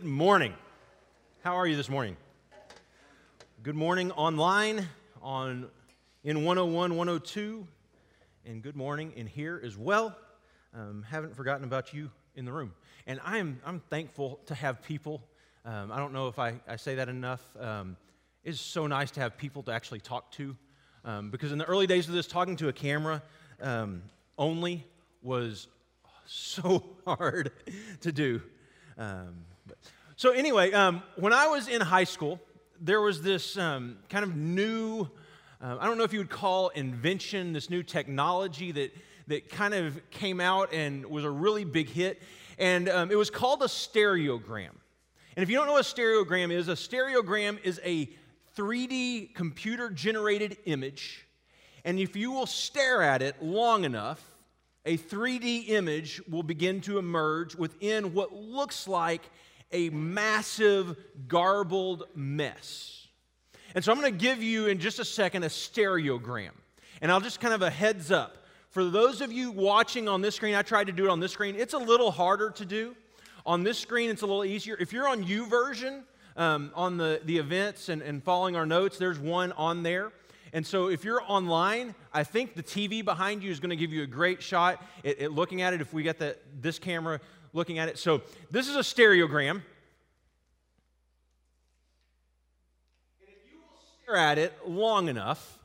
Good 0.00 0.08
morning. 0.08 0.54
How 1.44 1.56
are 1.56 1.66
you 1.66 1.76
this 1.76 1.90
morning? 1.90 2.16
Good 3.62 3.74
morning 3.74 4.10
online 4.12 4.88
on 5.20 5.68
in 6.24 6.42
101, 6.42 6.96
102, 6.96 7.66
and 8.46 8.62
good 8.62 8.76
morning 8.76 9.12
in 9.14 9.26
here 9.26 9.60
as 9.62 9.76
well. 9.76 10.16
Um, 10.74 11.04
haven't 11.06 11.36
forgotten 11.36 11.64
about 11.64 11.92
you 11.92 12.10
in 12.34 12.46
the 12.46 12.52
room. 12.52 12.72
And 13.06 13.20
I 13.22 13.36
am 13.36 13.60
I'm 13.62 13.80
thankful 13.90 14.40
to 14.46 14.54
have 14.54 14.82
people. 14.82 15.22
Um, 15.66 15.92
I 15.92 15.98
don't 15.98 16.14
know 16.14 16.28
if 16.28 16.38
I, 16.38 16.54
I 16.66 16.76
say 16.76 16.94
that 16.94 17.10
enough. 17.10 17.42
Um, 17.60 17.98
it's 18.42 18.58
so 18.58 18.86
nice 18.86 19.10
to 19.10 19.20
have 19.20 19.36
people 19.36 19.62
to 19.64 19.72
actually 19.72 20.00
talk 20.00 20.32
to. 20.32 20.56
Um, 21.04 21.30
because 21.30 21.52
in 21.52 21.58
the 21.58 21.66
early 21.66 21.86
days 21.86 22.08
of 22.08 22.14
this, 22.14 22.26
talking 22.26 22.56
to 22.56 22.68
a 22.68 22.72
camera 22.72 23.22
um, 23.60 24.04
only 24.38 24.82
was 25.20 25.68
so 26.24 26.86
hard 27.06 27.52
to 28.00 28.12
do. 28.12 28.40
Um, 28.96 29.44
but, 29.70 29.78
so, 30.16 30.32
anyway, 30.32 30.72
um, 30.72 31.02
when 31.16 31.32
I 31.32 31.46
was 31.46 31.68
in 31.68 31.80
high 31.80 32.04
school, 32.04 32.40
there 32.80 33.00
was 33.00 33.22
this 33.22 33.56
um, 33.56 33.98
kind 34.08 34.24
of 34.24 34.34
new, 34.34 35.08
uh, 35.62 35.76
I 35.78 35.86
don't 35.86 35.96
know 35.96 36.04
if 36.04 36.12
you 36.12 36.18
would 36.18 36.28
call 36.28 36.70
invention, 36.70 37.52
this 37.52 37.70
new 37.70 37.82
technology 37.82 38.72
that, 38.72 38.94
that 39.28 39.48
kind 39.48 39.72
of 39.72 40.00
came 40.10 40.40
out 40.40 40.72
and 40.72 41.06
was 41.06 41.24
a 41.24 41.30
really 41.30 41.64
big 41.64 41.88
hit. 41.88 42.20
And 42.58 42.88
um, 42.88 43.10
it 43.10 43.14
was 43.14 43.30
called 43.30 43.62
a 43.62 43.66
stereogram. 43.66 44.70
And 45.36 45.42
if 45.42 45.48
you 45.48 45.56
don't 45.56 45.66
know 45.66 45.74
what 45.74 45.86
a 45.86 45.94
stereogram 45.94 46.50
is, 46.50 46.68
a 46.68 46.72
stereogram 46.72 47.62
is 47.62 47.80
a 47.84 48.10
3D 48.56 49.34
computer 49.34 49.88
generated 49.88 50.56
image. 50.66 51.26
And 51.84 51.98
if 51.98 52.16
you 52.16 52.32
will 52.32 52.46
stare 52.46 53.02
at 53.02 53.22
it 53.22 53.42
long 53.42 53.84
enough, 53.84 54.22
a 54.84 54.98
3D 54.98 55.68
image 55.68 56.20
will 56.28 56.42
begin 56.42 56.80
to 56.82 56.98
emerge 56.98 57.54
within 57.54 58.12
what 58.12 58.34
looks 58.34 58.88
like 58.88 59.30
a 59.72 59.90
massive, 59.90 60.96
garbled 61.28 62.04
mess. 62.14 63.06
And 63.74 63.84
so 63.84 63.92
I'm 63.92 64.00
going 64.00 64.12
to 64.12 64.18
give 64.18 64.42
you 64.42 64.66
in 64.66 64.78
just 64.78 64.98
a 64.98 65.04
second 65.04 65.44
a 65.44 65.48
stereogram. 65.48 66.50
And 67.00 67.10
I'll 67.10 67.20
just 67.20 67.40
kind 67.40 67.54
of 67.54 67.62
a 67.62 67.70
heads 67.70 68.10
up. 68.10 68.36
For 68.70 68.84
those 68.84 69.20
of 69.20 69.32
you 69.32 69.50
watching 69.50 70.08
on 70.08 70.20
this 70.20 70.36
screen, 70.36 70.54
I 70.54 70.62
tried 70.62 70.86
to 70.88 70.92
do 70.92 71.06
it 71.06 71.10
on 71.10 71.20
this 71.20 71.32
screen. 71.32 71.56
It's 71.56 71.74
a 71.74 71.78
little 71.78 72.10
harder 72.10 72.50
to 72.50 72.64
do. 72.64 72.94
On 73.46 73.62
this 73.62 73.78
screen, 73.78 74.10
it's 74.10 74.22
a 74.22 74.26
little 74.26 74.44
easier. 74.44 74.76
If 74.78 74.92
you're 74.92 75.08
on 75.08 75.24
YouVersion, 75.24 76.02
um, 76.36 76.70
on 76.74 76.96
the, 76.96 77.20
the 77.24 77.38
events 77.38 77.88
and, 77.88 78.02
and 78.02 78.22
following 78.22 78.56
our 78.56 78.66
notes, 78.66 78.98
there's 78.98 79.18
one 79.18 79.52
on 79.52 79.82
there. 79.82 80.12
And 80.52 80.66
so 80.66 80.88
if 80.88 81.04
you're 81.04 81.22
online, 81.26 81.94
I 82.12 82.24
think 82.24 82.54
the 82.54 82.62
TV 82.62 83.04
behind 83.04 83.42
you 83.42 83.50
is 83.50 83.60
going 83.60 83.70
to 83.70 83.76
give 83.76 83.92
you 83.92 84.02
a 84.02 84.06
great 84.06 84.42
shot 84.42 84.84
at, 85.04 85.18
at 85.18 85.32
looking 85.32 85.62
at 85.62 85.74
it 85.74 85.80
if 85.80 85.92
we 85.92 86.02
get 86.02 86.18
the, 86.18 86.36
this 86.60 86.78
camera 86.78 87.20
looking 87.52 87.78
at 87.78 87.88
it. 87.88 87.98
So 87.98 88.22
this 88.50 88.68
is 88.68 88.76
a 88.76 88.80
stereogram. 88.80 89.50
And 89.50 89.62
if 93.20 93.50
you 93.50 93.58
will 93.58 93.80
stare 94.02 94.16
at 94.16 94.38
it 94.38 94.52
long 94.66 95.08
enough, 95.08 95.58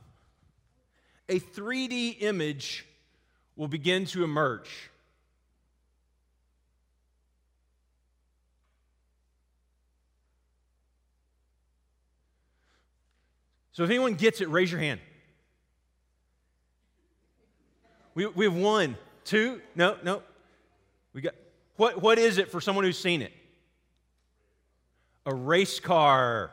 a 1.28 1.40
3D 1.40 2.22
image 2.22 2.86
will 3.56 3.68
begin 3.68 4.04
to 4.06 4.24
emerge. 4.24 4.90
So 13.72 13.84
if 13.84 13.90
anyone 13.90 14.14
gets 14.14 14.40
it, 14.40 14.48
raise 14.48 14.72
your 14.72 14.80
hand. 14.80 15.00
We, 18.14 18.26
we 18.26 18.46
have 18.46 18.54
one, 18.54 18.96
two, 19.24 19.60
no, 19.74 19.98
no. 20.02 20.22
We 21.12 21.20
got 21.20 21.34
what, 21.76 22.02
what 22.02 22.18
is 22.18 22.38
it 22.38 22.50
for 22.50 22.60
someone 22.60 22.84
who's 22.84 22.98
seen 22.98 23.22
it? 23.22 23.32
A 25.24 25.34
race 25.34 25.80
car. 25.80 26.52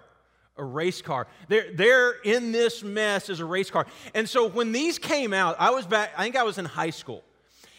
A 0.57 0.63
race 0.63 1.01
car. 1.01 1.27
They're, 1.47 1.73
they're 1.73 2.11
in 2.23 2.51
this 2.51 2.83
mess 2.83 3.29
as 3.29 3.39
a 3.39 3.45
race 3.45 3.71
car. 3.71 3.87
And 4.13 4.29
so 4.29 4.47
when 4.47 4.71
these 4.71 4.99
came 4.99 5.33
out, 5.33 5.55
I 5.59 5.71
was 5.71 5.87
back, 5.87 6.11
I 6.17 6.23
think 6.23 6.35
I 6.35 6.43
was 6.43 6.57
in 6.57 6.65
high 6.65 6.91
school. 6.91 7.23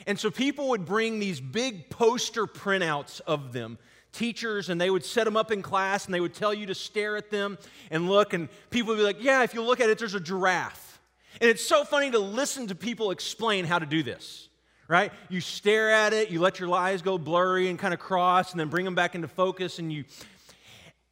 And 0.07 0.19
so 0.19 0.31
people 0.31 0.71
would 0.71 0.85
bring 0.85 1.19
these 1.19 1.41
big 1.41 1.89
poster 1.89 2.47
printouts 2.47 3.21
of 3.27 3.53
them 3.53 3.79
teachers 4.15 4.69
and 4.71 4.81
they 4.81 4.91
would 4.91 5.05
set 5.05 5.25
them 5.25 5.37
up 5.37 5.51
in 5.51 5.61
class 5.61 6.07
and 6.07 6.15
they 6.15 6.21
would 6.21 6.35
tell 6.35 6.55
you 6.55 6.67
to 6.67 6.75
stare 6.75 7.17
at 7.17 7.31
them 7.31 7.59
and 7.91 8.09
look 8.09 8.33
and 8.33 8.49
people 8.71 8.91
would 8.91 8.99
be 8.99 9.03
like 9.03 9.21
yeah 9.23 9.43
if 9.43 9.53
you 9.53 9.61
look 9.61 9.81
at 9.81 9.91
it 9.91 9.99
there's 9.99 10.15
a 10.15 10.21
giraffe 10.21 11.01
and 11.41 11.51
it's 11.51 11.67
so 11.67 11.85
funny 11.85 12.13
to 12.13 12.19
listen 12.21 12.69
to 12.69 12.77
people 12.77 13.11
explain 13.11 13.65
how 13.65 13.77
to 13.77 13.87
do 13.87 14.05
this 14.05 14.49
right 14.89 15.13
you 15.29 15.41
stare 15.41 15.91
at 15.91 16.13
it 16.13 16.31
you 16.31 16.41
let 16.41 16.59
your 16.61 16.73
eyes 16.75 17.03
go 17.03 17.19
blurry 17.19 17.69
and 17.69 17.79
kind 17.79 17.95
of 17.95 18.01
cross 18.01 18.53
and 18.53 18.61
then 18.61 18.69
bring 18.69 18.85
them 18.85 18.95
back 18.95 19.15
into 19.15 19.29
focus 19.29 19.79
and 19.79 19.93
you 19.93 20.05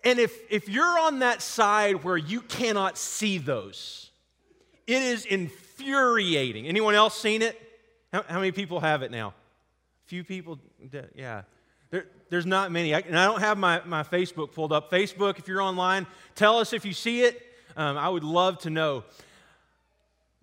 and 0.04 0.18
if 0.18 0.38
if 0.50 0.68
you're 0.68 0.98
on 0.98 1.20
that 1.20 1.42
side 1.42 2.04
where 2.04 2.16
you 2.16 2.40
cannot 2.40 2.98
see 2.98 3.38
those 3.38 4.10
it 4.86 5.02
is 5.02 5.24
infuriating 5.24 6.66
anyone 6.66 6.94
else 6.94 7.18
seen 7.18 7.42
it 7.42 7.60
how, 8.12 8.22
how 8.28 8.38
many 8.38 8.52
people 8.52 8.80
have 8.80 9.02
it 9.02 9.10
now 9.10 9.28
a 9.28 10.08
few 10.08 10.24
people 10.24 10.58
yeah 11.14 11.42
there, 11.92 12.06
there's 12.30 12.46
not 12.46 12.72
many. 12.72 12.94
I, 12.94 13.00
and 13.00 13.16
I 13.16 13.26
don't 13.26 13.40
have 13.40 13.58
my, 13.58 13.82
my 13.84 14.02
Facebook 14.02 14.52
pulled 14.52 14.72
up. 14.72 14.90
Facebook, 14.90 15.38
if 15.38 15.46
you're 15.46 15.60
online, 15.60 16.06
tell 16.34 16.58
us 16.58 16.72
if 16.72 16.84
you 16.86 16.94
see 16.94 17.20
it. 17.20 17.40
Um, 17.76 17.98
I 17.98 18.08
would 18.08 18.24
love 18.24 18.58
to 18.60 18.70
know. 18.70 19.04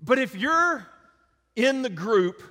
But 0.02 0.20
if 0.20 0.36
you're 0.36 0.88
in 1.56 1.82
the 1.82 1.90
group 1.90 2.44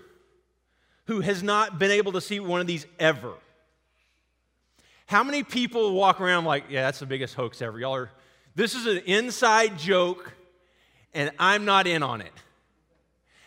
who 1.09 1.21
has 1.23 1.43
not 1.43 1.79
been 1.79 1.91
able 1.91 2.13
to 2.13 2.21
see 2.21 2.39
one 2.39 2.61
of 2.61 2.67
these 2.67 2.87
ever, 2.99 3.33
how 5.07 5.25
many 5.25 5.43
people 5.43 5.95
walk 5.95 6.21
around 6.21 6.45
like, 6.45 6.65
yeah, 6.69 6.83
that's 6.83 6.99
the 6.99 7.07
biggest 7.07 7.35
hoax 7.35 7.63
ever? 7.63 7.81
Y'all 7.81 7.95
are, 7.95 8.11
this 8.55 8.75
is 8.75 8.87
an 8.87 8.99
inside 9.07 9.79
joke, 9.79 10.35
and 11.15 11.31
I'm 11.39 11.65
not 11.65 11.87
in 11.87 12.03
on 12.03 12.21
it. 12.21 12.33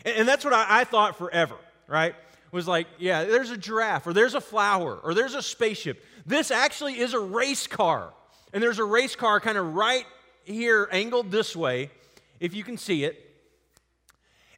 And, 0.04 0.18
and 0.18 0.28
that's 0.28 0.44
what 0.44 0.56
I, 0.56 0.82
I 0.82 0.84
thought 0.86 1.18
forever, 1.18 1.56
right? 1.88 2.16
was 2.52 2.68
like, 2.68 2.88
yeah, 2.98 3.24
there's 3.24 3.52
a 3.52 3.58
giraffe, 3.58 4.06
or 4.08 4.14
there's 4.14 4.34
a 4.34 4.42
flower, 4.42 5.00
or 5.04 5.14
there's 5.14 5.36
a 5.36 5.42
spaceship. 5.42 6.04
This 6.26 6.52
actually 6.52 7.00
is 7.00 7.14
a 7.14 7.20
race 7.20 7.68
car. 7.68 8.12
And 8.54 8.62
there's 8.62 8.80
a 8.80 8.84
race 8.84 9.16
car 9.16 9.40
kind 9.40 9.58
of 9.58 9.76
right 9.76 10.06
here, 10.44 10.90
angled 10.92 11.32
this 11.32 11.56
way, 11.56 11.92
if 12.40 12.54
you 12.54 12.64
can 12.64 12.78
see 12.78 13.06
it. 13.06 13.24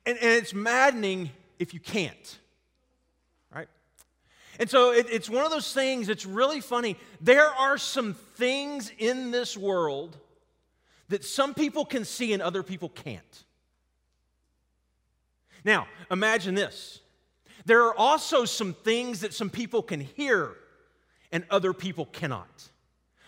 And, 0.05 0.17
and 0.17 0.31
it's 0.31 0.53
maddening 0.53 1.29
if 1.59 1.73
you 1.73 1.79
can't? 1.79 2.39
And 4.59 4.69
so 4.69 4.91
it, 4.91 5.07
it's 5.09 5.29
one 5.29 5.45
of 5.45 5.51
those 5.51 5.73
things 5.73 6.07
that's 6.07 6.25
really 6.25 6.61
funny. 6.61 6.97
There 7.19 7.49
are 7.49 7.77
some 7.77 8.13
things 8.13 8.91
in 8.97 9.31
this 9.31 9.57
world 9.57 10.17
that 11.09 11.23
some 11.23 11.53
people 11.53 11.85
can 11.85 12.05
see 12.05 12.33
and 12.33 12.41
other 12.41 12.63
people 12.63 12.89
can't. 12.89 13.43
Now, 15.65 15.87
imagine 16.11 16.55
this 16.55 16.99
there 17.65 17.85
are 17.85 17.97
also 17.97 18.45
some 18.45 18.73
things 18.73 19.21
that 19.21 19.33
some 19.33 19.49
people 19.49 19.81
can 19.81 20.01
hear 20.01 20.51
and 21.31 21.45
other 21.49 21.73
people 21.73 22.05
cannot. 22.05 22.69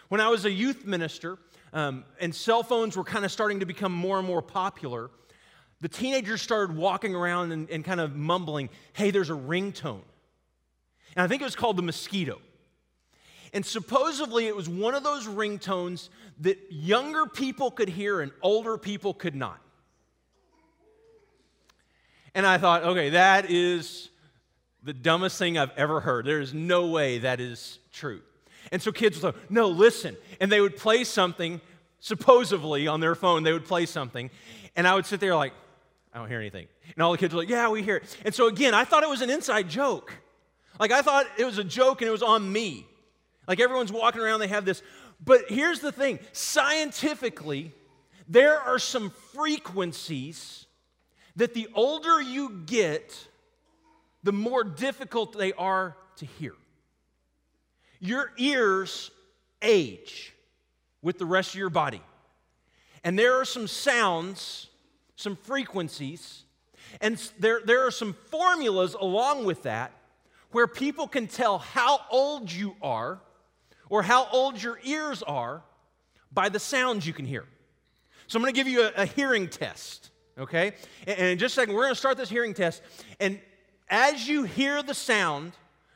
When 0.10 0.22
I 0.22 0.30
was 0.30 0.46
a 0.46 0.52
youth 0.52 0.86
minister 0.86 1.38
um, 1.74 2.04
and 2.20 2.36
cell 2.36 2.62
phones 2.62 2.98
were 2.98 3.04
kind 3.04 3.26
of 3.26 3.32
starting 3.32 3.62
to 3.62 3.66
become 3.66 3.92
more 3.92 4.18
and 4.18 4.28
more 4.28 4.42
popular, 4.42 5.10
the 5.82 5.90
teenagers 5.90 6.42
started 6.42 6.76
walking 6.76 7.16
around 7.16 7.52
and, 7.52 7.70
and 7.70 7.84
kind 7.84 8.00
of 8.00 8.16
mumbling, 8.16 8.70
hey, 8.94 9.12
there's 9.12 9.30
a 9.30 9.34
ringtone. 9.34 10.02
And 11.16 11.24
I 11.24 11.28
think 11.28 11.42
it 11.42 11.46
was 11.46 11.56
called 11.56 11.78
the 11.78 11.84
mosquito. 11.84 12.42
And 13.54 13.66
supposedly 13.66 14.48
it 14.48 14.56
was 14.56 14.68
one 14.68 14.96
of 14.96 15.04
those 15.04 15.28
ringtones 15.28 16.10
that 16.42 16.58
younger 16.70 17.26
people 17.26 17.72
could 17.72 17.88
hear 17.88 18.20
and 18.20 18.32
older 18.42 18.78
people 18.78 19.14
could 19.14 19.36
not. 19.36 19.62
And 22.34 22.46
I 22.46 22.58
thought, 22.58 22.84
okay, 22.84 23.12
that 23.12 23.50
is 23.50 24.10
the 24.84 24.92
dumbest 24.92 25.40
thing 25.40 25.58
I've 25.58 25.72
ever 25.78 26.02
heard. 26.02 26.26
There 26.26 26.42
is 26.42 26.54
no 26.54 26.88
way 26.88 27.20
that 27.20 27.40
is 27.40 27.80
true. 27.94 28.22
And 28.74 28.82
so 28.82 28.92
kids 28.92 29.22
would 29.22 29.34
say, 29.34 29.42
no, 29.50 29.70
listen. 29.70 30.18
And 30.42 30.52
they 30.52 30.60
would 30.60 30.76
play 30.76 31.06
something, 31.06 31.62
supposedly 32.02 32.88
on 32.88 33.00
their 33.00 33.16
phone, 33.16 33.44
they 33.44 33.54
would 33.54 33.66
play 33.66 33.86
something. 33.86 34.30
And 34.76 34.86
I 34.86 34.96
would 34.96 35.06
sit 35.06 35.22
there 35.22 35.36
like, 35.36 35.54
I 36.14 36.18
don't 36.18 36.28
hear 36.28 36.40
anything. 36.40 36.68
And 36.94 37.04
all 37.04 37.14
the 37.14 37.18
kids 37.18 37.34
were 37.34 37.40
like, 37.40 37.50
yeah, 37.50 37.70
we 37.70 37.84
hear 37.84 37.98
it. 37.98 38.18
And 38.26 38.36
so 38.36 38.48
again, 38.48 38.74
I 38.74 38.84
thought 38.84 39.04
it 39.04 39.10
was 39.10 39.22
an 39.22 39.30
inside 39.30 39.70
joke. 39.70 40.14
Like 40.80 40.92
I 40.92 41.02
thought 41.02 41.26
it 41.38 41.46
was 41.46 41.58
a 41.58 41.64
joke 41.64 42.02
and 42.02 42.08
it 42.08 42.12
was 42.12 42.24
on 42.24 42.52
me. 42.52 42.86
Like 43.48 43.60
everyone's 43.60 43.92
walking 43.92 44.22
around, 44.22 44.40
they 44.40 44.48
have 44.48 44.66
this. 44.66 44.82
But 45.24 45.50
here's 45.50 45.80
the 45.80 45.92
thing 45.92 46.20
scientifically, 46.32 47.72
there 48.28 48.60
are 48.60 48.80
some 48.80 49.12
frequencies 49.34 50.66
that 51.36 51.54
the 51.54 51.68
older 51.74 52.22
you 52.22 52.62
get, 52.66 53.28
the 54.24 54.34
more 54.34 54.64
difficult 54.64 55.38
they 55.38 55.54
are 55.54 55.96
to 56.18 56.26
hear. 56.26 56.54
Your 58.00 58.32
ears 58.38 59.12
age 59.62 60.34
with 61.02 61.18
the 61.18 61.26
rest 61.26 61.54
of 61.54 61.60
your 61.60 61.70
body. 61.70 62.02
And 63.04 63.18
there 63.20 63.40
are 63.40 63.46
some 63.46 63.68
sounds, 63.68 64.68
some 65.16 65.36
frequencies, 65.36 66.44
and 67.02 67.18
there, 67.40 67.62
there 67.64 67.86
are 67.86 67.92
some 67.92 68.14
formulas 68.32 68.96
along 68.96 69.46
with 69.46 69.64
that 69.64 69.92
where 70.56 70.68
people 70.68 71.06
can 71.06 71.28
tell 71.28 71.58
how 71.58 72.00
old 72.10 72.50
you 72.50 72.78
are 72.82 73.20
or 73.90 74.02
how 74.02 74.26
old 74.32 74.64
your 74.64 74.80
ears 74.86 75.22
are 75.22 75.62
by 76.32 76.48
the 76.48 76.60
sounds 76.60 77.06
you 77.06 77.12
can 77.12 77.26
hear. 77.26 77.44
So 78.28 78.38
I'm 78.38 78.42
going 78.42 78.54
to 78.54 78.58
give 78.58 78.70
you 78.70 78.84
a, 78.84 79.02
a 79.02 79.06
hearing 79.06 79.50
test, 79.50 80.12
okay? 80.38 80.72
And, 81.06 81.20
and 81.20 81.28
in 81.28 81.40
just 81.40 81.58
a 81.58 81.60
second, 81.60 81.76
we're 81.76 81.82
going 81.82 81.94
to 81.94 82.00
start 82.00 82.16
this 82.16 82.30
hearing 82.30 82.54
test. 82.54 82.82
And 83.20 83.42
as 83.90 84.30
you 84.30 84.44
hear 84.44 84.82
the 84.82 84.94
sound, 84.94 85.52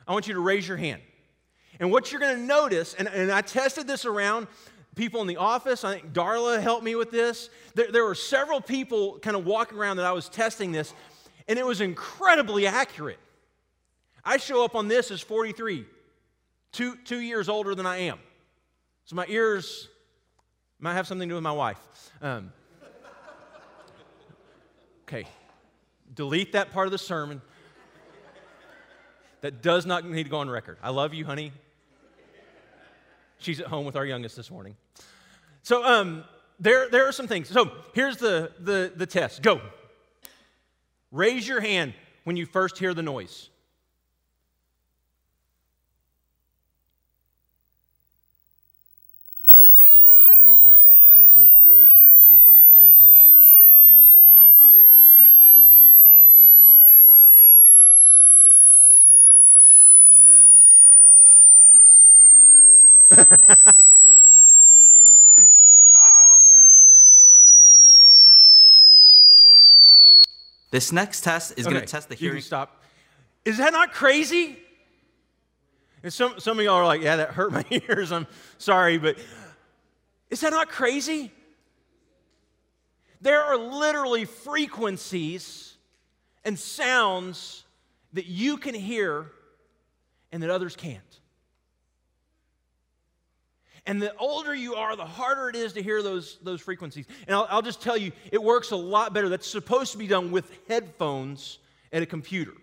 I 0.06 0.12
want 0.12 0.28
you 0.28 0.34
to 0.34 0.42
raise 0.42 0.68
your 0.68 0.76
hand. 0.76 1.02
And 1.80 1.90
what 1.90 2.12
you're 2.12 2.20
going 2.20 2.36
to 2.36 2.44
notice, 2.44 2.96
and, 2.96 3.08
and 3.08 3.32
I 3.32 3.40
tested 3.40 3.88
this 3.88 4.04
around 4.04 4.48
people 4.94 5.22
in 5.22 5.28
the 5.28 5.38
office. 5.38 5.86
I 5.86 6.02
think 6.02 6.12
Darla 6.12 6.62
helped 6.62 6.84
me 6.84 6.96
with 6.96 7.12
this. 7.12 7.50
There, 7.76 7.90
there 7.94 8.04
were 8.04 8.14
several 8.14 8.60
people 8.60 9.20
kind 9.20 9.38
of 9.38 9.46
walking 9.46 9.78
around 9.78 9.96
that 9.98 10.06
I 10.06 10.12
was 10.12 10.28
testing 10.28 10.74
this, 10.74 10.94
and 11.48 11.58
it 11.58 11.66
was 11.66 11.80
incredibly 11.80 12.68
accurate. 12.68 13.20
I 14.30 14.38
show 14.38 14.64
up 14.64 14.76
on 14.76 14.88
this 14.88 15.10
as 15.10 15.22
43, 15.22 15.88
two, 16.72 16.96
two 16.98 17.20
years 17.20 17.50
older 17.50 17.74
than 17.74 17.88
I 17.88 17.98
am. 17.98 18.20
So 19.06 19.16
my 19.16 19.26
ears 19.28 19.88
might 20.78 20.94
have 20.94 21.08
something 21.08 21.28
to 21.28 21.32
do 21.32 21.36
with 21.36 21.44
my 21.44 21.52
wife. 21.52 21.80
Um, 22.22 22.54
okay, 25.08 25.26
delete 26.14 26.52
that 26.52 26.72
part 26.72 26.86
of 26.86 26.92
the 26.92 27.00
sermon. 27.00 27.42
That 29.42 29.64
does 29.64 29.88
not 29.88 30.08
need 30.08 30.26
to 30.26 30.30
go 30.30 30.38
on 30.38 30.50
record. 30.50 30.78
I 30.84 30.92
love 30.92 31.16
you, 31.16 31.26
honey. 31.26 31.52
She's 33.40 33.60
at 33.60 33.66
home 33.66 33.84
with 33.84 33.96
our 33.96 34.06
youngest 34.06 34.36
this 34.36 34.52
morning. 34.52 34.76
So 35.64 35.84
um, 35.84 36.24
there, 36.60 36.88
there 36.92 37.08
are 37.08 37.12
some 37.12 37.26
things. 37.26 37.50
So 37.50 37.72
here's 37.96 38.18
the, 38.18 38.52
the, 38.60 38.94
the 38.96 39.08
test. 39.08 39.42
Go. 39.42 39.60
Raise 41.12 41.48
your 41.48 41.62
hand 41.62 41.96
when 42.26 42.38
you 42.38 42.46
first 42.46 42.78
hear 42.78 42.94
the 42.94 43.02
noise. 43.02 43.50
This 70.72 70.92
next 70.92 71.22
test 71.24 71.54
is 71.58 71.66
going 71.66 71.80
to 71.80 71.86
test 71.86 72.10
the 72.10 72.16
you 72.16 72.18
can 72.18 72.28
hearing. 72.28 72.42
stop. 72.42 72.84
Is 73.46 73.58
that 73.58 73.74
not 73.74 73.92
crazy? 73.92 74.58
And 76.04 76.14
some, 76.14 76.40
some 76.40 76.60
of 76.60 76.66
y'all 76.66 76.76
are 76.76 76.86
like, 76.86 77.02
yeah, 77.02 77.18
that 77.18 77.32
hurt 77.32 77.52
my 77.52 77.66
ears. 77.90 78.12
I'm 78.12 78.28
sorry, 78.58 78.98
but 78.98 79.18
is 80.30 80.42
that 80.42 80.52
not 80.52 80.70
crazy? 80.70 81.32
There 83.22 83.42
are 83.42 83.58
literally 83.58 84.26
frequencies 84.26 85.76
and 86.46 86.58
sounds 86.58 87.66
that 88.14 88.28
you 88.28 88.58
can 88.58 88.76
hear 88.76 89.32
and 90.32 90.42
that 90.44 90.50
others 90.50 90.76
can't. 90.76 91.19
And 93.86 94.02
the 94.02 94.16
older 94.18 94.54
you 94.54 94.76
are, 94.76 94.96
the 94.96 95.06
harder 95.06 95.50
it 95.50 95.56
is 95.56 95.74
to 95.74 95.82
hear 95.82 96.02
those, 96.04 96.38
those 96.44 96.62
frequencies. 96.62 97.06
And 97.28 97.36
I'll, 97.36 97.48
I'll 97.50 97.62
just 97.62 97.82
tell 97.82 97.98
you, 97.98 98.12
it 98.32 98.42
works 98.42 98.72
a 98.72 98.76
lot 98.76 99.14
better. 99.14 99.30
That's 99.30 99.48
supposed 99.48 99.92
to 99.94 99.98
be 99.98 100.08
done 100.08 100.32
with 100.32 100.52
headphones 100.68 101.60
at 101.92 102.04
a 102.04 102.06
computer. 102.06 102.54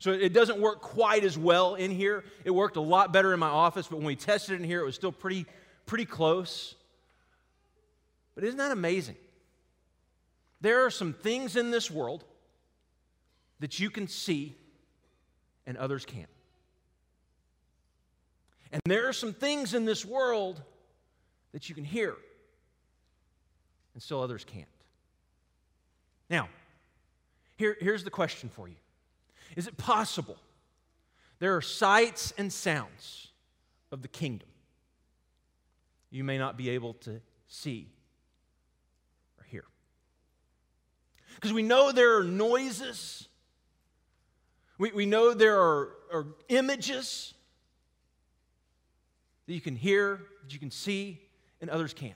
So 0.00 0.12
it 0.12 0.32
doesn't 0.32 0.60
work 0.60 0.80
quite 0.80 1.24
as 1.24 1.36
well 1.36 1.74
in 1.74 1.90
here. 1.90 2.24
It 2.44 2.50
worked 2.50 2.76
a 2.76 2.80
lot 2.80 3.12
better 3.12 3.34
in 3.34 3.40
my 3.40 3.48
office, 3.48 3.88
but 3.88 3.96
when 3.96 4.06
we 4.06 4.16
tested 4.16 4.54
it 4.54 4.62
in 4.62 4.64
here, 4.64 4.80
it 4.80 4.84
was 4.84 4.94
still 4.94 5.12
pretty, 5.12 5.44
pretty 5.86 6.04
close. 6.04 6.76
But 8.34 8.44
isn't 8.44 8.58
that 8.58 8.70
amazing? 8.70 9.16
There 10.60 10.84
are 10.84 10.90
some 10.90 11.12
things 11.12 11.56
in 11.56 11.70
this 11.70 11.90
world 11.90 12.24
that 13.60 13.80
you 13.80 13.90
can 13.90 14.06
see 14.06 14.54
and 15.66 15.76
others 15.76 16.04
can't. 16.04 16.28
And 18.72 18.82
there 18.84 19.08
are 19.08 19.12
some 19.12 19.32
things 19.32 19.74
in 19.74 19.84
this 19.84 20.04
world 20.04 20.62
that 21.52 21.68
you 21.68 21.74
can 21.74 21.84
hear 21.84 22.14
and 23.94 24.02
still 24.02 24.22
others 24.22 24.44
can't. 24.44 24.66
Now, 26.30 26.48
here, 27.56 27.76
here's 27.80 28.04
the 28.04 28.10
question 28.10 28.48
for 28.48 28.68
you 28.68 28.76
Is 29.56 29.66
it 29.66 29.76
possible 29.76 30.36
there 31.38 31.56
are 31.56 31.62
sights 31.62 32.32
and 32.38 32.52
sounds 32.52 33.28
of 33.90 34.02
the 34.02 34.08
kingdom 34.08 34.48
you 36.10 36.24
may 36.24 36.38
not 36.38 36.56
be 36.56 36.70
able 36.70 36.94
to 36.94 37.20
see 37.48 37.88
or 39.38 39.44
hear? 39.44 39.64
Because 41.34 41.52
we 41.52 41.62
know 41.62 41.90
there 41.90 42.18
are 42.18 42.24
noises, 42.24 43.28
we, 44.78 44.92
we 44.92 45.06
know 45.06 45.34
there 45.34 45.58
are, 45.58 45.96
are 46.12 46.26
images 46.48 47.34
that 49.48 49.54
you 49.54 49.60
can 49.62 49.74
hear, 49.74 50.20
that 50.42 50.52
you 50.52 50.60
can 50.60 50.70
see, 50.70 51.22
and 51.62 51.70
others 51.70 51.94
can't. 51.94 52.12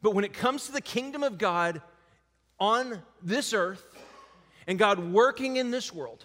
But 0.00 0.14
when 0.14 0.24
it 0.24 0.32
comes 0.32 0.66
to 0.66 0.72
the 0.72 0.80
kingdom 0.80 1.24
of 1.24 1.38
God 1.38 1.82
on 2.60 3.02
this 3.20 3.52
earth 3.52 3.84
and 4.68 4.78
God 4.78 5.12
working 5.12 5.56
in 5.56 5.72
this 5.72 5.92
world, 5.92 6.24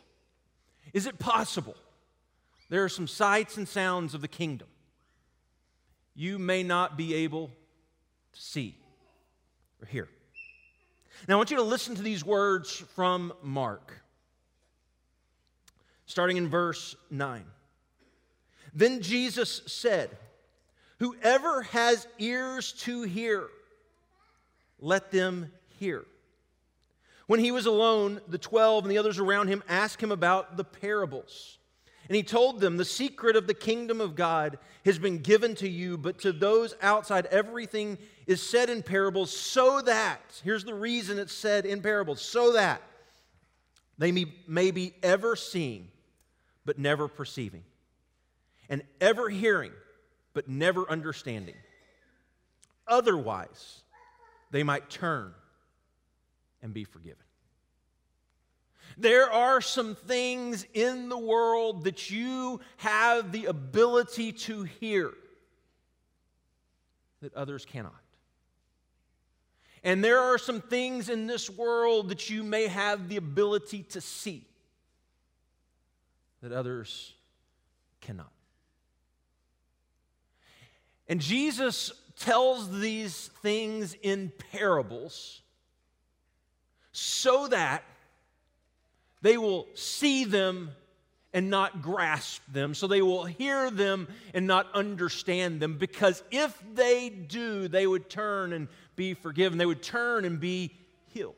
is 0.93 1.07
it 1.07 1.17
possible 1.17 1.75
there 2.69 2.83
are 2.83 2.89
some 2.89 3.07
sights 3.07 3.57
and 3.57 3.67
sounds 3.67 4.13
of 4.13 4.21
the 4.21 4.27
kingdom 4.27 4.67
you 6.13 6.37
may 6.37 6.61
not 6.61 6.95
be 6.95 7.15
able 7.15 7.47
to 8.33 8.41
see 8.41 8.77
or 9.81 9.87
hear? 9.87 10.07
Now, 11.27 11.33
I 11.33 11.37
want 11.37 11.49
you 11.49 11.57
to 11.57 11.63
listen 11.63 11.95
to 11.95 12.03
these 12.03 12.23
words 12.23 12.71
from 12.71 13.33
Mark, 13.41 14.03
starting 16.05 16.37
in 16.37 16.47
verse 16.47 16.95
9. 17.09 17.43
Then 18.77 19.01
Jesus 19.01 19.63
said, 19.65 20.15
Whoever 20.99 21.63
has 21.63 22.07
ears 22.19 22.73
to 22.83 23.01
hear, 23.01 23.47
let 24.79 25.11
them 25.11 25.51
hear. 25.79 26.05
When 27.25 27.39
he 27.39 27.51
was 27.51 27.65
alone, 27.65 28.21
the 28.27 28.37
twelve 28.37 28.83
and 28.83 28.91
the 28.91 28.99
others 28.99 29.17
around 29.17 29.47
him 29.47 29.63
asked 29.67 30.01
him 30.01 30.11
about 30.11 30.57
the 30.57 30.63
parables. 30.63 31.57
And 32.07 32.15
he 32.15 32.21
told 32.21 32.59
them, 32.59 32.77
The 32.77 32.85
secret 32.85 33.35
of 33.35 33.47
the 33.47 33.55
kingdom 33.55 33.99
of 33.99 34.15
God 34.15 34.59
has 34.85 34.99
been 34.99 35.17
given 35.23 35.55
to 35.55 35.67
you, 35.67 35.97
but 35.97 36.19
to 36.19 36.31
those 36.31 36.75
outside, 36.79 37.25
everything 37.25 37.97
is 38.27 38.47
said 38.47 38.69
in 38.69 38.83
parables, 38.83 39.35
so 39.35 39.81
that, 39.81 40.39
here's 40.43 40.65
the 40.65 40.75
reason 40.75 41.17
it's 41.17 41.33
said 41.33 41.65
in 41.65 41.81
parables, 41.81 42.21
so 42.21 42.53
that 42.53 42.83
they 43.97 44.11
may, 44.47 44.69
be 44.69 44.93
ever 45.01 45.35
seeing, 45.35 45.87
but 46.63 46.77
never 46.77 47.07
perceiving 47.07 47.63
and 48.69 48.83
ever 48.99 49.29
hearing, 49.29 49.71
but 50.33 50.47
never 50.47 50.89
understanding. 50.89 51.55
Otherwise, 52.87 53.81
they 54.51 54.63
might 54.63 54.89
turn 54.89 55.33
and 56.61 56.73
be 56.73 56.83
forgiven. 56.83 57.23
There 58.97 59.31
are 59.31 59.61
some 59.61 59.95
things 59.95 60.65
in 60.73 61.09
the 61.09 61.17
world 61.17 61.83
that 61.83 62.09
you 62.09 62.61
have 62.77 63.31
the 63.31 63.45
ability 63.45 64.31
to 64.31 64.63
hear 64.63 65.11
that 67.21 67.33
others 67.35 67.65
cannot. 67.65 67.93
And 69.83 70.03
there 70.03 70.19
are 70.19 70.37
some 70.37 70.61
things 70.61 71.09
in 71.09 71.27
this 71.27 71.49
world 71.49 72.09
that 72.09 72.29
you 72.29 72.43
may 72.43 72.67
have 72.67 73.07
the 73.07 73.17
ability 73.17 73.83
to 73.83 74.01
see 74.01 74.45
that 76.41 76.51
others 76.51 77.13
cannot. 78.01 78.31
And 81.07 81.21
Jesus 81.21 81.91
tells 82.19 82.79
these 82.79 83.29
things 83.41 83.95
in 84.01 84.31
parables 84.51 85.41
so 86.91 87.47
that 87.47 87.83
they 89.21 89.37
will 89.37 89.67
see 89.75 90.25
them 90.25 90.71
and 91.33 91.49
not 91.49 91.81
grasp 91.81 92.41
them, 92.51 92.73
so 92.73 92.87
they 92.87 93.01
will 93.01 93.25
hear 93.25 93.69
them 93.69 94.07
and 94.33 94.47
not 94.47 94.67
understand 94.73 95.59
them. 95.59 95.77
Because 95.77 96.23
if 96.31 96.59
they 96.73 97.09
do, 97.09 97.67
they 97.67 97.85
would 97.85 98.09
turn 98.09 98.53
and 98.53 98.67
be 98.95 99.13
forgiven, 99.13 99.57
they 99.57 99.65
would 99.65 99.83
turn 99.83 100.25
and 100.25 100.39
be 100.39 100.73
healed. 101.13 101.35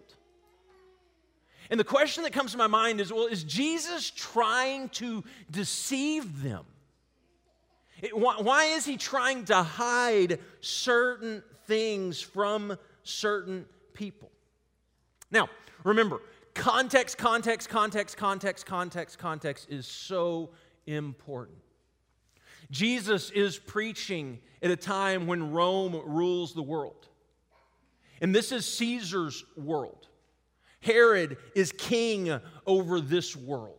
And 1.70 1.80
the 1.80 1.84
question 1.84 2.24
that 2.24 2.34
comes 2.34 2.54
to 2.54 2.58
my 2.58 2.68
mind 2.68 3.02
is 3.02 3.12
well, 3.12 3.28
is 3.28 3.44
Jesus 3.44 4.10
trying 4.10 4.90
to 4.90 5.24
deceive 5.52 6.42
them? 6.42 6.66
It, 8.02 8.18
why, 8.18 8.36
why 8.38 8.66
is 8.66 8.86
he 8.86 8.98
trying 8.98 9.46
to 9.46 9.62
hide 9.62 10.40
certain 10.62 11.44
things 11.66 12.22
from 12.22 12.78
certain 13.04 13.66
people? 13.94 14.32
Now, 15.32 15.50
remember, 15.84 16.22
context, 16.54 17.18
context, 17.18 17.70
context, 17.70 18.18
context, 18.18 18.66
context, 18.66 19.20
context 19.20 19.68
is 19.70 19.86
so 19.86 20.50
important. 20.86 21.58
Jesus 22.72 23.32
is 23.32 23.58
preaching 23.58 24.40
at 24.62 24.72
a 24.72 24.76
time 24.76 25.28
when 25.28 25.52
Rome 25.52 26.00
rules 26.06 26.54
the 26.54 26.62
world. 26.62 27.08
And 28.22 28.36
this 28.36 28.52
is 28.52 28.66
Caesar's 28.78 29.44
world. 29.56 30.08
Herod 30.82 31.38
is 31.56 31.72
king 31.72 32.40
over 32.66 33.02
this 33.02 33.36
world. 33.36 33.79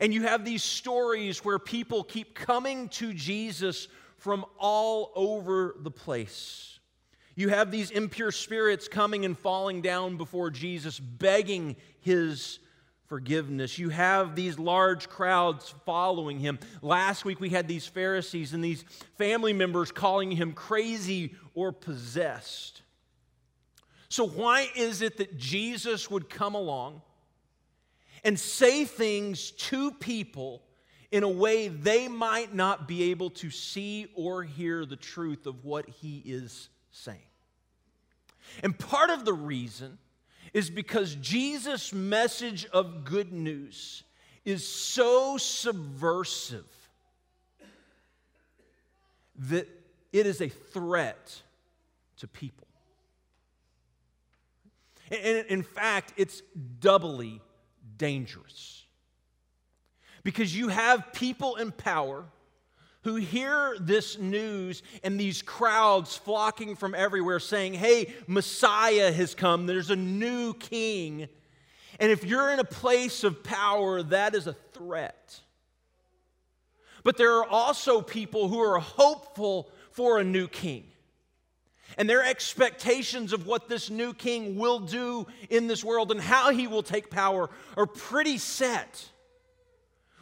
And 0.00 0.12
you 0.12 0.22
have 0.22 0.44
these 0.44 0.62
stories 0.62 1.44
where 1.44 1.58
people 1.58 2.04
keep 2.04 2.34
coming 2.34 2.88
to 2.90 3.12
Jesus 3.12 3.88
from 4.18 4.44
all 4.58 5.12
over 5.14 5.76
the 5.78 5.90
place. 5.90 6.78
You 7.34 7.50
have 7.50 7.70
these 7.70 7.90
impure 7.90 8.32
spirits 8.32 8.88
coming 8.88 9.24
and 9.24 9.38
falling 9.38 9.82
down 9.82 10.16
before 10.16 10.50
Jesus, 10.50 10.98
begging 10.98 11.76
his 12.00 12.58
forgiveness. 13.06 13.78
You 13.78 13.90
have 13.90 14.34
these 14.34 14.58
large 14.58 15.08
crowds 15.08 15.74
following 15.84 16.40
him. 16.40 16.58
Last 16.82 17.24
week 17.24 17.38
we 17.38 17.50
had 17.50 17.68
these 17.68 17.86
Pharisees 17.86 18.52
and 18.52 18.64
these 18.64 18.84
family 19.16 19.52
members 19.52 19.92
calling 19.92 20.30
him 20.30 20.52
crazy 20.52 21.34
or 21.54 21.72
possessed. 21.72 22.82
So, 24.08 24.26
why 24.26 24.68
is 24.76 25.02
it 25.02 25.18
that 25.18 25.36
Jesus 25.36 26.10
would 26.10 26.30
come 26.30 26.54
along 26.54 27.02
and 28.26 28.38
say 28.38 28.84
things 28.84 29.52
to 29.52 29.92
people 29.92 30.60
in 31.12 31.22
a 31.22 31.28
way 31.28 31.68
they 31.68 32.08
might 32.08 32.52
not 32.52 32.88
be 32.88 33.12
able 33.12 33.30
to 33.30 33.50
see 33.50 34.08
or 34.16 34.42
hear 34.42 34.84
the 34.84 34.96
truth 34.96 35.46
of 35.46 35.64
what 35.64 35.88
he 35.88 36.22
is 36.26 36.68
saying? 36.90 37.20
And 38.64 38.76
part 38.76 39.10
of 39.10 39.24
the 39.24 39.32
reason 39.32 39.98
is 40.52 40.70
because 40.70 41.14
Jesus' 41.14 41.92
message 41.92 42.66
of 42.66 43.04
good 43.04 43.32
news 43.32 44.02
is 44.44 44.66
so 44.66 45.36
subversive 45.36 46.66
that 49.38 49.68
it 50.12 50.26
is 50.26 50.40
a 50.40 50.48
threat 50.48 51.42
to 52.16 52.26
people. 52.26 52.66
And 55.12 55.46
in 55.46 55.62
fact, 55.62 56.12
it's 56.16 56.42
doubly 56.80 57.40
dangerous. 57.98 58.84
Because 60.22 60.56
you 60.56 60.68
have 60.68 61.12
people 61.12 61.56
in 61.56 61.72
power 61.72 62.24
who 63.02 63.14
hear 63.14 63.76
this 63.78 64.18
news 64.18 64.82
and 65.04 65.18
these 65.18 65.40
crowds 65.40 66.16
flocking 66.16 66.74
from 66.74 66.94
everywhere 66.94 67.38
saying, 67.38 67.72
Hey, 67.72 68.12
Messiah 68.26 69.12
has 69.12 69.34
come, 69.34 69.66
there's 69.66 69.90
a 69.90 69.96
new 69.96 70.54
king. 70.54 71.28
And 72.00 72.10
if 72.10 72.24
you're 72.24 72.50
in 72.50 72.58
a 72.58 72.64
place 72.64 73.22
of 73.22 73.44
power, 73.44 74.02
that 74.02 74.34
is 74.34 74.48
a 74.48 74.56
threat. 74.72 75.40
But 77.04 77.16
there 77.16 77.36
are 77.38 77.46
also 77.46 78.00
people 78.00 78.48
who 78.48 78.60
are 78.60 78.80
hopeful 78.80 79.70
for 79.92 80.18
a 80.18 80.24
new 80.24 80.48
king. 80.48 80.84
And 81.96 82.08
their 82.08 82.22
expectations 82.22 83.32
of 83.32 83.46
what 83.46 83.68
this 83.68 83.88
new 83.88 84.12
king 84.12 84.56
will 84.56 84.80
do 84.80 85.26
in 85.48 85.66
this 85.66 85.82
world 85.82 86.10
and 86.10 86.20
how 86.20 86.50
he 86.50 86.66
will 86.66 86.82
take 86.82 87.10
power 87.10 87.48
are 87.76 87.86
pretty 87.86 88.36
set. 88.38 89.08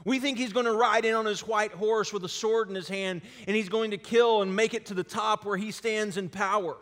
We 0.05 0.21
think 0.21 0.39
he's 0.39 0.53
going 0.53 0.67
to 0.67 0.73
ride 0.73 1.05
in 1.05 1.15
on 1.15 1.27
his 1.27 1.41
white 1.47 1.73
horse 1.73 2.13
with 2.13 2.25
a 2.25 2.29
sword 2.29 2.69
in 2.69 2.75
his 2.75 2.89
hand 2.89 3.23
and 3.47 3.57
he's 3.57 3.69
going 3.69 3.91
to 3.93 3.99
kill 3.99 4.43
and 4.43 4.55
make 4.55 4.75
it 4.75 4.87
to 4.87 4.95
the 4.95 5.03
top 5.03 5.45
where 5.45 5.57
he 5.57 5.71
stands 5.71 6.17
in 6.17 6.29
power. 6.29 6.77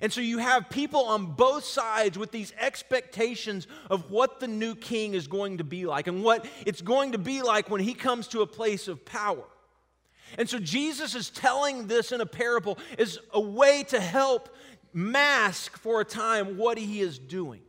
And 0.00 0.12
so 0.12 0.20
you 0.20 0.38
have 0.38 0.70
people 0.70 1.04
on 1.04 1.26
both 1.26 1.64
sides 1.64 2.16
with 2.18 2.32
these 2.32 2.52
expectations 2.58 3.66
of 3.90 4.10
what 4.10 4.40
the 4.40 4.48
new 4.48 4.74
king 4.74 5.14
is 5.14 5.26
going 5.26 5.58
to 5.58 5.64
be 5.64 5.84
like 5.84 6.06
and 6.06 6.24
what 6.24 6.46
it's 6.64 6.80
going 6.80 7.12
to 7.12 7.18
be 7.18 7.42
like 7.42 7.68
when 7.68 7.80
he 7.80 7.92
comes 7.92 8.28
to 8.28 8.40
a 8.40 8.46
place 8.46 8.88
of 8.88 9.04
power. 9.04 9.44
And 10.38 10.48
so 10.48 10.58
Jesus 10.58 11.14
is 11.14 11.30
telling 11.30 11.86
this 11.86 12.12
in 12.12 12.20
a 12.20 12.26
parable 12.26 12.78
as 12.98 13.18
a 13.32 13.40
way 13.40 13.84
to 13.88 14.00
help 14.00 14.54
mask 14.92 15.78
for 15.78 16.00
a 16.00 16.04
time 16.04 16.56
what 16.56 16.78
he 16.78 17.00
is 17.00 17.18
doing 17.18 17.62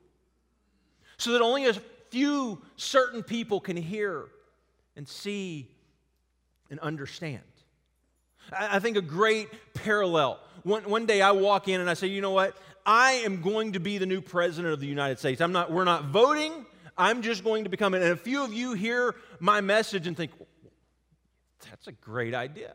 so 1.17 1.31
that 1.33 1.41
only 1.41 1.65
a 1.65 1.73
few 2.09 2.61
certain 2.75 3.23
people 3.23 3.59
can 3.59 3.77
hear 3.77 4.25
and 4.95 5.07
see 5.07 5.69
and 6.69 6.79
understand. 6.79 7.41
I 8.51 8.79
think 8.79 8.97
a 8.97 9.01
great 9.01 9.47
parallel. 9.73 10.39
One, 10.63 10.83
one 10.83 11.05
day 11.05 11.21
I 11.21 11.31
walk 11.31 11.67
in 11.67 11.79
and 11.81 11.89
I 11.89 11.93
say, 11.93 12.07
you 12.07 12.21
know 12.21 12.31
what? 12.31 12.57
I 12.85 13.13
am 13.25 13.41
going 13.41 13.73
to 13.73 13.79
be 13.79 13.97
the 13.97 14.05
new 14.05 14.21
president 14.21 14.73
of 14.73 14.79
the 14.79 14.87
United 14.87 15.17
States. 15.17 15.39
I'm 15.39 15.53
not, 15.53 15.71
we're 15.71 15.85
not 15.85 16.05
voting. 16.05 16.65
I'm 16.97 17.21
just 17.21 17.43
going 17.43 17.63
to 17.63 17.69
become 17.69 17.93
it. 17.93 18.01
And 18.01 18.11
a 18.11 18.17
few 18.17 18.43
of 18.43 18.53
you 18.53 18.73
hear 18.73 19.15
my 19.39 19.61
message 19.61 20.05
and 20.05 20.15
think, 20.15 20.31
that's 21.69 21.87
a 21.87 21.91
great 21.91 22.33
idea. 22.33 22.73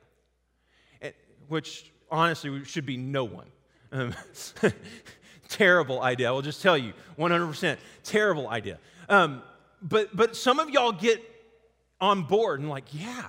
And, 1.00 1.14
which 1.48 1.92
honestly 2.10 2.64
should 2.64 2.86
be 2.86 2.96
no 2.96 3.24
one. 3.24 3.46
Um, 3.92 4.14
terrible 5.48 6.02
idea. 6.02 6.28
I 6.28 6.30
will 6.32 6.42
just 6.42 6.62
tell 6.62 6.76
you 6.76 6.92
100% 7.18 7.78
terrible 8.04 8.48
idea. 8.48 8.78
Um, 9.08 9.42
but, 9.80 10.14
but 10.14 10.36
some 10.36 10.58
of 10.58 10.70
y'all 10.70 10.92
get 10.92 11.22
on 12.00 12.22
board 12.22 12.60
and 12.60 12.68
like, 12.68 12.84
yeah. 12.92 13.28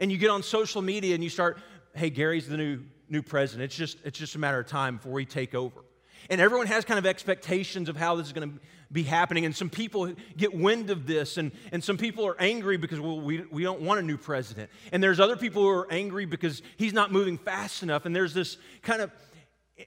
And 0.00 0.10
you 0.12 0.18
get 0.18 0.30
on 0.30 0.42
social 0.42 0.82
media 0.82 1.14
and 1.14 1.22
you 1.22 1.30
start, 1.30 1.58
hey, 1.94 2.10
Gary's 2.10 2.48
the 2.48 2.56
new, 2.56 2.80
new 3.08 3.22
president. 3.22 3.64
It's 3.64 3.76
just, 3.76 3.98
it's 4.04 4.18
just 4.18 4.34
a 4.34 4.38
matter 4.38 4.58
of 4.58 4.66
time 4.66 4.96
before 4.96 5.12
we 5.12 5.24
take 5.24 5.54
over. 5.54 5.80
And 6.30 6.40
everyone 6.40 6.66
has 6.66 6.84
kind 6.84 6.98
of 6.98 7.06
expectations 7.06 7.88
of 7.88 7.96
how 7.96 8.16
this 8.16 8.26
is 8.26 8.32
going 8.32 8.50
to 8.50 8.58
be 8.90 9.02
happening. 9.02 9.44
And 9.44 9.54
some 9.54 9.70
people 9.70 10.12
get 10.36 10.54
wind 10.54 10.90
of 10.90 11.06
this, 11.06 11.36
and, 11.36 11.52
and 11.72 11.82
some 11.82 11.98
people 11.98 12.26
are 12.26 12.40
angry 12.40 12.76
because, 12.76 13.00
well, 13.00 13.20
we, 13.20 13.42
we 13.50 13.62
don't 13.62 13.80
want 13.80 14.00
a 14.00 14.02
new 14.02 14.16
president. 14.16 14.70
And 14.92 15.02
there's 15.02 15.20
other 15.20 15.36
people 15.36 15.62
who 15.62 15.68
are 15.68 15.92
angry 15.92 16.24
because 16.24 16.62
he's 16.76 16.92
not 16.92 17.12
moving 17.12 17.38
fast 17.38 17.82
enough. 17.82 18.06
And 18.06 18.14
there's 18.14 18.34
this 18.34 18.56
kind 18.82 19.02
of, 19.02 19.10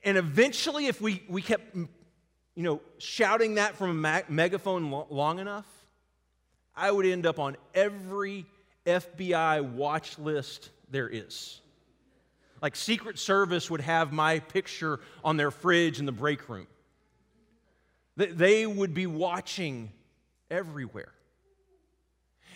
and 0.03 0.17
eventually, 0.17 0.88
if 0.88 1.01
we, 1.01 1.24
we 1.27 1.41
kept 1.41 1.75
you 1.75 2.63
know, 2.63 2.81
shouting 2.98 3.55
that 3.55 3.75
from 3.75 4.05
a 4.05 4.24
megaphone 4.27 4.91
long 5.10 5.39
enough, 5.39 5.65
I 6.75 6.91
would 6.91 7.05
end 7.05 7.25
up 7.25 7.39
on 7.39 7.58
every 7.74 8.46
FBI 8.86 9.74
watch 9.74 10.17
list 10.20 10.70
there 10.89 11.08
is. 11.08 11.62
Like 12.62 12.75
Secret 12.75 13.17
Service 13.17 13.70
would 13.72 13.81
have 13.81 14.12
my 14.12 14.39
picture 14.39 15.00
on 15.24 15.38
their 15.38 15.51
fridge 15.51 16.00
in 16.00 16.05
the 16.05 16.12
break 16.12 16.48
room. 16.48 16.67
They 18.18 18.65
would 18.65 18.94
be 18.94 19.08
watching 19.08 19.91
everywhere. 20.50 21.13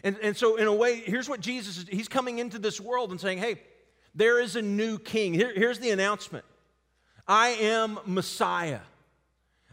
And, 0.04 0.18
and 0.22 0.38
so, 0.38 0.58
in 0.58 0.68
a 0.68 0.74
way, 0.74 0.98
here's 1.00 1.28
what 1.28 1.40
Jesus 1.40 1.78
is 1.78 1.88
He's 1.88 2.08
coming 2.08 2.38
into 2.40 2.60
this 2.60 2.80
world 2.80 3.12
and 3.12 3.20
saying, 3.20 3.40
Hey, 3.40 3.62
there 4.14 4.40
is 4.40 4.56
a 4.56 4.62
new 4.62 5.00
king. 5.00 5.34
Here, 5.34 5.52
here's 5.54 5.80
the 5.80 5.90
announcement 5.90 6.46
I 7.28 7.50
am 7.50 8.00
Messiah. 8.06 8.82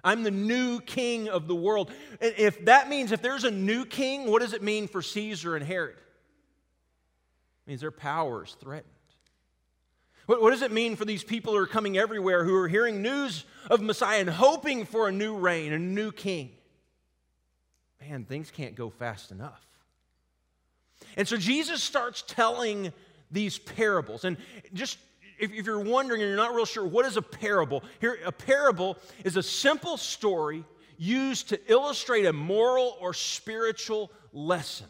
I'm 0.05 0.25
the 0.25 0.33
new 0.33 0.81
king 0.81 1.29
of 1.29 1.47
the 1.47 1.55
world. 1.55 1.93
And 2.21 2.35
if 2.37 2.65
that 2.65 2.89
means 2.89 3.13
if 3.13 3.23
there's 3.23 3.45
a 3.45 3.51
new 3.51 3.85
king, 3.85 4.29
what 4.31 4.43
does 4.43 4.53
it 4.53 4.63
mean 4.63 4.89
for 4.89 5.01
Caesar 5.01 5.55
and 5.55 5.65
Herod? 5.65 5.97
It 5.97 7.71
means 7.71 7.83
their 7.83 7.93
power 7.93 8.45
is 8.45 8.57
threatened. 8.61 8.91
What, 10.27 10.41
what 10.41 10.51
does 10.51 10.63
it 10.63 10.73
mean 10.73 10.97
for 10.97 11.05
these 11.05 11.25
people 11.25 11.53
who 11.53 11.59
are 11.59 11.67
coming 11.67 11.99
everywhere 11.99 12.45
who 12.45 12.55
are 12.55 12.69
hearing 12.69 13.03
news 13.03 13.45
of 13.71 13.81
Messiah 13.81 14.21
and 14.21 14.31
hoping 14.31 14.85
for 14.85 15.09
a 15.09 15.13
new 15.13 15.37
reign, 15.37 15.73
a 15.73 15.79
new 15.79 16.13
king? 16.13 16.51
Man, 18.01 18.25
things 18.25 18.51
can't 18.51 18.75
go 18.75 18.91
fast 18.91 19.31
enough. 19.31 19.65
And 21.17 21.27
so 21.27 21.37
Jesus 21.37 21.83
starts 21.83 22.23
telling 22.27 22.93
these 23.31 23.59
parables. 23.59 24.25
And 24.25 24.37
just 24.73 24.99
if, 25.39 25.53
if 25.53 25.67
you're 25.67 25.81
wondering 25.81 26.21
and 26.23 26.29
you're 26.29 26.37
not 26.37 26.55
real 26.55 26.65
sure, 26.65 26.87
what 26.87 27.07
is 27.07 27.17
a 27.17 27.23
parable? 27.23 27.83
Here, 28.01 28.19
a 28.25 28.33
parable 28.33 28.99
is 29.25 29.37
a 29.37 29.43
simple 29.43 29.97
story 29.97 30.65
used 30.99 31.49
to 31.49 31.61
illustrate 31.71 32.27
a 32.27 32.33
moral 32.33 32.97
or 33.01 33.13
spiritual 33.13 34.11
lesson. 34.33 34.87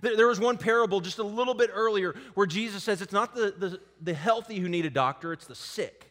There 0.00 0.26
was 0.26 0.40
one 0.40 0.58
parable 0.58 1.00
just 1.00 1.18
a 1.18 1.24
little 1.24 1.54
bit 1.54 1.70
earlier 1.72 2.14
where 2.34 2.46
Jesus 2.46 2.82
says 2.84 3.00
it's 3.00 3.12
not 3.12 3.34
the, 3.34 3.54
the, 3.56 3.80
the 4.00 4.14
healthy 4.14 4.58
who 4.58 4.68
need 4.68 4.86
a 4.86 4.90
doctor, 4.90 5.32
it's 5.32 5.46
the 5.46 5.54
sick. 5.54 6.10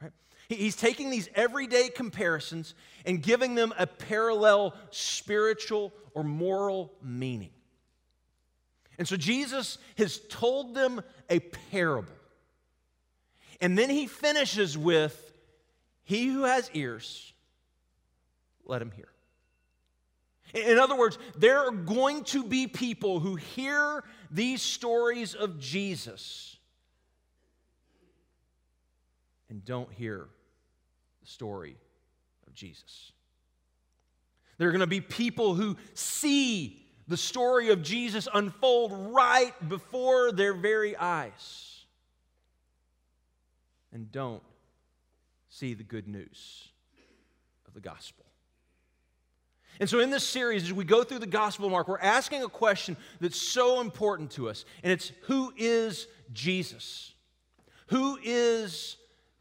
Right? 0.00 0.12
He's 0.48 0.76
taking 0.76 1.10
these 1.10 1.28
everyday 1.34 1.88
comparisons 1.88 2.74
and 3.04 3.22
giving 3.22 3.54
them 3.54 3.74
a 3.78 3.86
parallel 3.86 4.74
spiritual 4.90 5.92
or 6.14 6.24
moral 6.24 6.92
meaning. 7.02 7.50
And 8.98 9.06
so 9.08 9.16
Jesus 9.16 9.78
has 9.98 10.20
told 10.28 10.74
them 10.74 11.02
a 11.28 11.40
parable. 11.40 12.12
And 13.60 13.78
then 13.78 13.90
he 13.90 14.06
finishes 14.06 14.76
with, 14.76 15.32
He 16.04 16.26
who 16.26 16.42
has 16.42 16.70
ears, 16.74 17.32
let 18.64 18.82
him 18.82 18.90
hear. 18.90 19.11
In 20.54 20.78
other 20.78 20.96
words, 20.96 21.18
there 21.36 21.60
are 21.60 21.70
going 21.70 22.24
to 22.24 22.44
be 22.44 22.66
people 22.66 23.20
who 23.20 23.36
hear 23.36 24.04
these 24.30 24.60
stories 24.60 25.34
of 25.34 25.58
Jesus 25.58 26.56
and 29.48 29.64
don't 29.64 29.92
hear 29.92 30.28
the 31.20 31.26
story 31.26 31.76
of 32.46 32.54
Jesus. 32.54 33.12
There 34.58 34.68
are 34.68 34.72
going 34.72 34.80
to 34.80 34.86
be 34.86 35.00
people 35.00 35.54
who 35.54 35.76
see 35.94 36.86
the 37.08 37.16
story 37.16 37.70
of 37.70 37.82
Jesus 37.82 38.28
unfold 38.32 38.92
right 39.14 39.52
before 39.68 40.32
their 40.32 40.54
very 40.54 40.96
eyes 40.96 41.84
and 43.92 44.10
don't 44.10 44.42
see 45.48 45.74
the 45.74 45.84
good 45.84 46.08
news 46.08 46.68
of 47.66 47.74
the 47.74 47.80
gospel. 47.80 48.24
And 49.80 49.88
so, 49.88 50.00
in 50.00 50.10
this 50.10 50.24
series, 50.24 50.64
as 50.64 50.72
we 50.72 50.84
go 50.84 51.02
through 51.02 51.20
the 51.20 51.26
Gospel 51.26 51.66
of 51.66 51.72
Mark, 51.72 51.88
we're 51.88 51.98
asking 51.98 52.42
a 52.42 52.48
question 52.48 52.96
that's 53.20 53.40
so 53.40 53.80
important 53.80 54.30
to 54.32 54.48
us, 54.48 54.64
and 54.82 54.92
it's 54.92 55.12
who 55.22 55.52
is 55.56 56.06
Jesus? 56.32 57.14
Who 57.88 58.18
is 58.22 58.96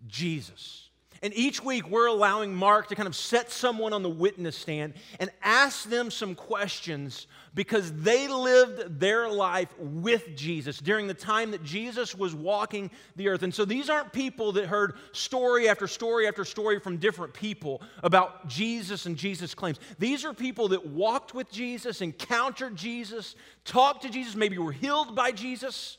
Jesus? 0.08 0.90
And 1.24 1.36
each 1.36 1.64
week, 1.64 1.88
we're 1.88 2.08
allowing 2.08 2.56
Mark 2.56 2.88
to 2.88 2.96
kind 2.96 3.08
of 3.08 3.16
set 3.16 3.52
someone 3.52 3.94
on 3.94 4.02
the 4.02 4.10
witness 4.10 4.58
stand 4.58 4.96
and 5.20 5.30
ask 5.44 5.88
them 5.88 6.10
some 6.10 6.34
questions 6.34 7.28
because 7.54 7.94
they 7.94 8.28
lived 8.28 9.00
their 9.00 9.30
life 9.30 9.70
with 9.78 10.36
Jesus 10.36 10.80
during 10.80 11.06
the 11.06 11.14
time 11.14 11.52
that 11.52 11.64
Jesus 11.64 12.16
was 12.16 12.34
walking 12.34 12.90
the 13.16 13.28
earth. 13.28 13.44
And 13.44 13.54
so 13.54 13.66
these 13.66 13.88
aren't 13.88 14.12
people 14.12 14.54
that 14.54 14.66
heard 14.66 14.96
story 15.12 15.70
after 15.70 15.88
story 15.88 16.28
after 16.28 16.44
story 16.44 16.80
from 16.80 16.98
different 16.98 17.36
people 17.36 17.84
about 18.02 18.48
Jesus 18.48 19.06
and 19.06 19.16
Jesus' 19.16 19.54
claims. 19.54 19.80
These 20.00 20.26
are 20.26 20.34
people 20.34 20.70
that 20.70 20.88
walked 20.88 21.36
with 21.36 21.52
Jesus, 21.52 22.02
encountered 22.02 22.76
Jesus, 22.76 23.36
talked 23.64 24.02
to 24.04 24.10
Jesus, 24.10 24.36
maybe 24.36 24.58
were 24.58 24.72
healed 24.72 25.16
by 25.16 25.32
Jesus, 25.32 25.98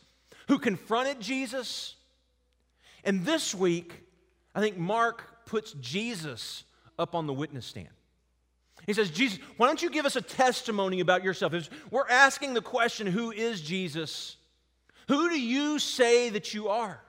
who 0.48 0.58
confronted 0.58 1.20
Jesus. 1.20 1.94
And 3.04 3.24
this 3.24 3.54
week, 3.54 4.01
I 4.54 4.60
think 4.60 4.76
Mark 4.76 5.46
puts 5.46 5.72
Jesus 5.80 6.64
up 6.98 7.14
on 7.14 7.26
the 7.26 7.32
witness 7.32 7.66
stand. 7.66 7.88
He 8.86 8.92
says, 8.92 9.10
Jesus, 9.10 9.38
why 9.56 9.68
don't 9.68 9.82
you 9.82 9.90
give 9.90 10.06
us 10.06 10.16
a 10.16 10.20
testimony 10.20 11.00
about 11.00 11.22
yourself? 11.22 11.54
We're 11.90 12.08
asking 12.08 12.54
the 12.54 12.62
question, 12.62 13.06
who 13.06 13.30
is 13.30 13.60
Jesus? 13.62 14.36
Who 15.08 15.28
do 15.28 15.40
you 15.40 15.78
say 15.78 16.30
that 16.30 16.52
you 16.52 16.68
are? 16.68 17.00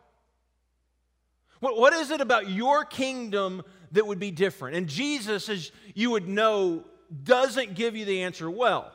What, 1.60 1.78
what 1.78 1.94
is 1.94 2.12
it 2.12 2.22
about 2.22 2.50
your 2.50 2.86
kingdom 2.86 3.64
that 3.92 4.06
would 4.06 4.20
be 4.20 4.32
different? 4.32 4.76
And 4.76 4.88
Jesus, 4.88 5.50
as 5.50 5.72
you 5.96 6.12
would 6.12 6.28
know, 6.28 6.84
doesn't 7.24 7.74
give 7.74 7.96
you 7.96 8.06
the 8.06 8.24
answer, 8.24 8.52
well, 8.52 8.92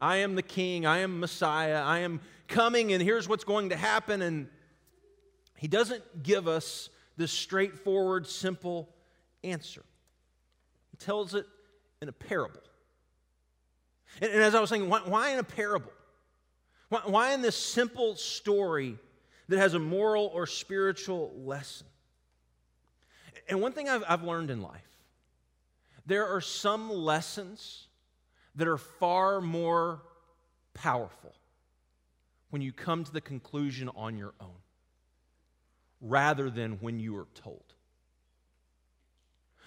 I 0.00 0.18
am 0.18 0.34
the 0.34 0.42
king, 0.42 0.86
I 0.86 0.98
am 0.98 1.20
Messiah, 1.20 1.82
I 1.82 2.00
am 2.00 2.20
coming, 2.46 2.92
and 2.92 3.02
here's 3.02 3.28
what's 3.28 3.44
going 3.44 3.70
to 3.70 3.76
happen. 3.76 4.22
And 4.22 4.48
he 5.56 5.66
doesn't 5.68 6.22
give 6.22 6.46
us 6.46 6.90
this 7.16 7.32
straightforward, 7.32 8.26
simple 8.26 8.88
answer. 9.44 9.82
He 10.90 10.96
tells 10.96 11.34
it 11.34 11.46
in 12.00 12.08
a 12.08 12.12
parable. 12.12 12.60
And, 14.20 14.30
and 14.30 14.42
as 14.42 14.54
I 14.54 14.60
was 14.60 14.70
saying, 14.70 14.88
why, 14.88 15.00
why 15.00 15.30
in 15.30 15.38
a 15.38 15.44
parable? 15.44 15.92
Why, 16.88 17.00
why 17.06 17.34
in 17.34 17.42
this 17.42 17.56
simple 17.56 18.16
story 18.16 18.98
that 19.48 19.58
has 19.58 19.74
a 19.74 19.78
moral 19.78 20.30
or 20.34 20.46
spiritual 20.46 21.32
lesson? 21.36 21.86
And 23.48 23.60
one 23.60 23.72
thing 23.72 23.88
I've, 23.88 24.04
I've 24.08 24.22
learned 24.22 24.50
in 24.50 24.62
life 24.62 24.80
there 26.04 26.26
are 26.26 26.40
some 26.40 26.90
lessons 26.90 27.86
that 28.56 28.66
are 28.66 28.78
far 28.78 29.40
more 29.40 30.02
powerful 30.74 31.32
when 32.50 32.60
you 32.60 32.72
come 32.72 33.04
to 33.04 33.12
the 33.12 33.20
conclusion 33.20 33.88
on 33.94 34.18
your 34.18 34.34
own 34.40 34.61
rather 36.02 36.50
than 36.50 36.72
when 36.80 36.98
you 36.98 37.16
are 37.16 37.28
told. 37.34 37.62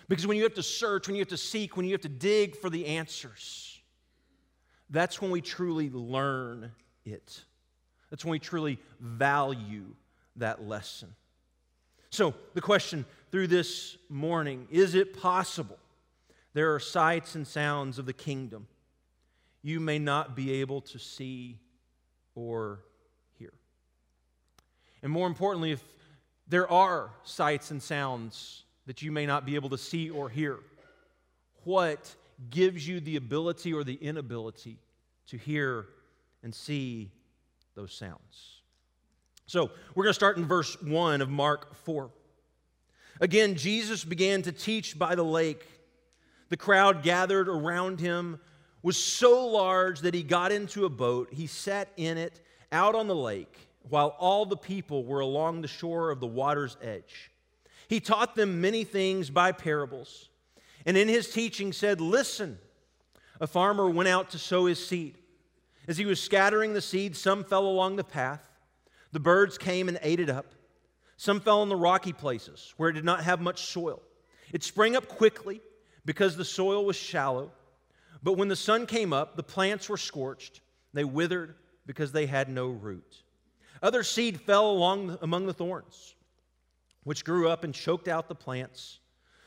Because 0.07 0.27
when 0.27 0.37
you 0.37 0.43
have 0.43 0.53
to 0.55 0.63
search, 0.63 1.07
when 1.07 1.15
you 1.15 1.21
have 1.21 1.29
to 1.29 1.37
seek, 1.37 1.75
when 1.75 1.85
you 1.85 1.93
have 1.93 2.01
to 2.01 2.09
dig 2.09 2.55
for 2.55 2.69
the 2.69 2.85
answers, 2.85 3.79
that's 4.89 5.19
when 5.19 5.31
we 5.31 5.41
truly 5.41 5.89
learn 5.89 6.71
it. 7.05 7.43
That's 8.11 8.23
when 8.23 8.33
we 8.33 8.39
truly 8.39 8.77
value 8.99 9.85
that 10.35 10.63
lesson. 10.63 11.15
So, 12.11 12.35
the 12.53 12.61
question 12.61 13.05
through 13.31 13.48
this 13.48 13.98
morning 14.09 14.67
is 14.69 14.95
it 14.95 15.19
possible 15.19 15.77
there 16.53 16.74
are 16.74 16.79
sights 16.79 17.35
and 17.35 17.48
sounds 17.48 17.98
of 17.98 18.05
the 18.05 18.13
kingdom 18.13 18.67
you 19.63 19.79
may 19.79 19.98
not 19.98 20.35
be 20.35 20.61
able 20.61 20.81
to 20.81 21.00
see 21.00 21.57
or 22.35 22.79
hear? 23.39 23.53
And 25.01 25.11
more 25.11 25.27
importantly, 25.27 25.71
if 25.71 25.83
there 26.48 26.70
are 26.72 27.12
sights 27.24 27.72
and 27.72 27.81
sounds 27.81 28.64
that 28.86 29.01
you 29.01 29.12
may 29.12 29.25
not 29.25 29.46
be 29.46 29.55
able 29.55 29.70
to 29.70 29.77
see 29.77 30.10
or 30.10 30.29
hear. 30.29 30.60
What 31.64 32.14
gives 32.50 32.88
you 32.88 33.00
the 33.00 33.16
ability 33.16 33.74
or 33.74 33.84
the 33.84 33.96
inability 33.96 34.77
to 35.27 35.38
hear 35.38 35.88
and 36.44 36.53
see 36.53 37.12
those 37.74 37.94
sounds? 37.94 38.62
So, 39.48 39.72
we're 39.94 40.03
going 40.03 40.12
to 40.12 40.16
start 40.16 40.38
in 40.38 40.46
verse 40.46 40.79
1 40.81 41.22
of 41.22 41.29
Mark 41.29 41.75
4. 41.84 42.10
Again, 43.22 43.55
Jesus 43.55 44.03
began 44.03 44.42
to 44.42 44.51
teach 44.51 44.98
by 44.98 45.16
the 45.16 45.24
lake. 45.24 45.68
The 46.50 46.58
crowd 46.58 47.03
gathered 47.03 47.48
around 47.48 48.00
him 48.00 48.40
was 48.81 48.98
so 48.98 49.48
large 49.48 50.01
that 50.01 50.14
he 50.14 50.22
got 50.22 50.51
into 50.51 50.86
a 50.86 50.90
boat. 50.90 51.29
He 51.31 51.48
sat 51.48 51.90
in 51.98 52.20
it 52.20 52.42
out 52.72 52.94
on 52.94 53.08
the 53.08 53.16
lake 53.16 53.68
while 53.89 54.15
all 54.19 54.45
the 54.45 54.57
people 54.57 55.05
were 55.05 55.19
along 55.19 55.61
the 55.61 55.67
shore 55.67 56.11
of 56.11 56.19
the 56.19 56.27
water's 56.27 56.77
edge. 56.81 57.31
He 57.87 58.00
taught 58.00 58.35
them 58.35 58.61
many 58.61 58.83
things 58.83 59.29
by 59.29 59.51
parables, 59.51 60.29
and 60.85 60.98
in 60.98 61.07
his 61.07 61.29
teaching 61.29 61.71
said, 61.71 62.01
Listen, 62.01 62.57
a 63.39 63.48
farmer 63.48 63.89
went 63.89 64.09
out 64.09 64.31
to 64.31 64.39
sow 64.39 64.65
his 64.65 64.85
seed. 64.85 65.17
As 65.87 65.98
he 65.98 66.05
was 66.05 66.21
scattering 66.21 66.74
the 66.74 66.81
seed, 66.81 67.15
some 67.15 67.43
fell 67.43 67.67
along 67.67 67.95
the 67.95 68.03
path. 68.03 68.50
The 69.11 69.19
birds 69.19 69.57
came 69.57 69.87
and 69.87 70.00
ate 70.01 70.19
it 70.19 70.29
up. 70.29 70.48
Some 71.17 71.39
fell 71.39 71.63
in 71.63 71.69
the 71.69 71.75
rocky 71.75 72.11
places 72.11 72.74
where 72.77 72.89
it 72.89 72.93
did 72.93 73.05
not 73.05 73.24
have 73.24 73.39
much 73.39 73.65
soil. 73.65 74.01
It 74.51 74.63
sprang 74.63 74.95
up 74.95 75.07
quickly 75.07 75.61
because 76.05 76.35
the 76.35 76.45
soil 76.45 76.85
was 76.85 76.95
shallow. 76.95 77.51
But 78.24 78.33
when 78.33 78.48
the 78.48 78.55
sun 78.55 78.85
came 78.85 79.13
up, 79.13 79.35
the 79.35 79.43
plants 79.43 79.87
were 79.87 79.98
scorched. 79.98 80.61
They 80.93 81.03
withered 81.03 81.55
because 81.85 82.11
they 82.11 82.25
had 82.25 82.50
no 82.50 82.67
root. 82.67 83.24
Other 83.81 84.03
seed 84.03 84.42
fell 84.42 84.70
along 84.72 85.18
among 85.22 85.46
the 85.46 85.53
thorns, 85.53 86.16
which 87.03 87.25
grew 87.25 87.50
up 87.50 87.64
and 87.64 87.74
choked 87.74 88.07
out 88.07 88.27
the 88.27 88.35
plants 88.35 89.00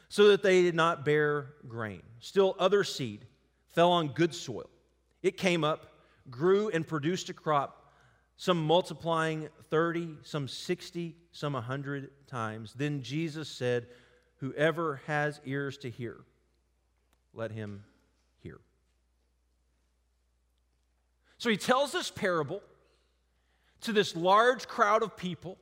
so 0.09 0.29
that 0.29 0.43
they 0.43 0.63
did 0.63 0.75
not 0.75 1.05
bear 1.05 1.55
grain. 1.67 2.03
Still, 2.21 2.57
other 2.59 2.85
seed 2.85 3.27
fell 3.71 3.91
on 3.91 4.09
good 4.09 4.35
soil. 4.35 4.71
It 5.23 5.37
came 5.37 5.65
up, 5.65 5.93
grew, 6.31 6.69
and 6.71 6.87
produced 6.87 7.29
a 7.29 7.35
crop, 7.35 7.93
some 8.37 8.63
multiplying 8.65 9.49
30, 9.71 10.17
some 10.23 10.49
60, 10.49 11.17
some 11.33 11.53
100 11.53 12.11
times. 12.27 12.75
Then 12.75 13.03
Jesus 13.03 13.49
said, 13.49 13.87
Whoever 14.37 15.01
has 15.07 15.41
ears 15.45 15.79
to 15.79 15.91
hear, 15.91 16.17
let 17.35 17.51
him 17.51 17.83
hear. 18.41 18.61
So 21.39 21.51
he 21.51 21.57
tells 21.57 21.91
this 21.91 22.11
parable 22.11 22.63
to 23.83 23.93
this 23.93 24.17
large 24.17 24.67
crowd 24.69 25.03
of 25.03 25.17
people, 25.17 25.59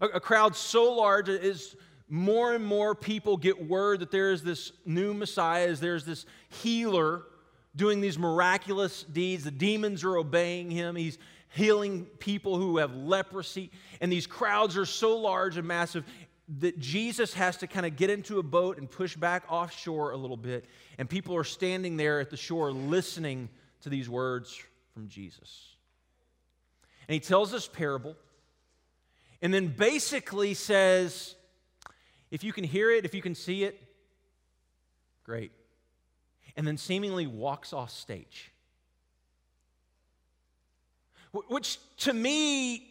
a, 0.00 0.06
a 0.06 0.20
crowd 0.20 0.56
so 0.56 0.92
large 0.92 1.28
as 1.28 1.76
more 2.08 2.54
and 2.54 2.64
more 2.64 2.94
people 2.94 3.36
get 3.36 3.68
word 3.68 4.00
that 4.00 4.10
there 4.10 4.32
is 4.32 4.42
this 4.42 4.72
new 4.84 5.14
Messiah, 5.14 5.74
there's 5.76 6.04
this 6.04 6.26
healer 6.48 7.22
doing 7.76 8.00
these 8.00 8.18
miraculous 8.18 9.04
deeds. 9.04 9.44
The 9.44 9.52
demons 9.52 10.02
are 10.02 10.16
obeying 10.16 10.70
him. 10.70 10.96
He's 10.96 11.18
healing 11.50 12.06
people 12.18 12.56
who 12.56 12.78
have 12.78 12.94
leprosy. 12.94 13.70
And 14.00 14.10
these 14.10 14.26
crowds 14.26 14.76
are 14.76 14.84
so 14.84 15.16
large 15.16 15.56
and 15.56 15.66
massive 15.66 16.04
that 16.58 16.80
Jesus 16.80 17.32
has 17.34 17.56
to 17.58 17.68
kind 17.68 17.86
of 17.86 17.96
get 17.96 18.10
into 18.10 18.40
a 18.40 18.42
boat 18.42 18.78
and 18.78 18.90
push 18.90 19.14
back 19.14 19.44
offshore 19.48 20.10
a 20.10 20.16
little 20.16 20.36
bit. 20.36 20.64
And 20.98 21.08
people 21.08 21.36
are 21.36 21.44
standing 21.44 21.96
there 21.96 22.18
at 22.18 22.30
the 22.30 22.36
shore 22.36 22.72
listening 22.72 23.48
to 23.82 23.88
these 23.88 24.08
words 24.08 24.60
from 24.92 25.08
Jesus. 25.08 25.69
And 27.10 27.14
he 27.14 27.18
tells 27.18 27.50
this 27.50 27.66
parable 27.66 28.14
and 29.42 29.52
then 29.52 29.66
basically 29.66 30.54
says, 30.54 31.34
if 32.30 32.44
you 32.44 32.52
can 32.52 32.62
hear 32.62 32.88
it, 32.92 33.04
if 33.04 33.14
you 33.14 33.20
can 33.20 33.34
see 33.34 33.64
it, 33.64 33.82
great. 35.24 35.50
And 36.56 36.64
then 36.64 36.76
seemingly 36.76 37.26
walks 37.26 37.72
off 37.72 37.90
stage. 37.90 38.52
Which 41.32 41.80
to 41.96 42.12
me, 42.12 42.88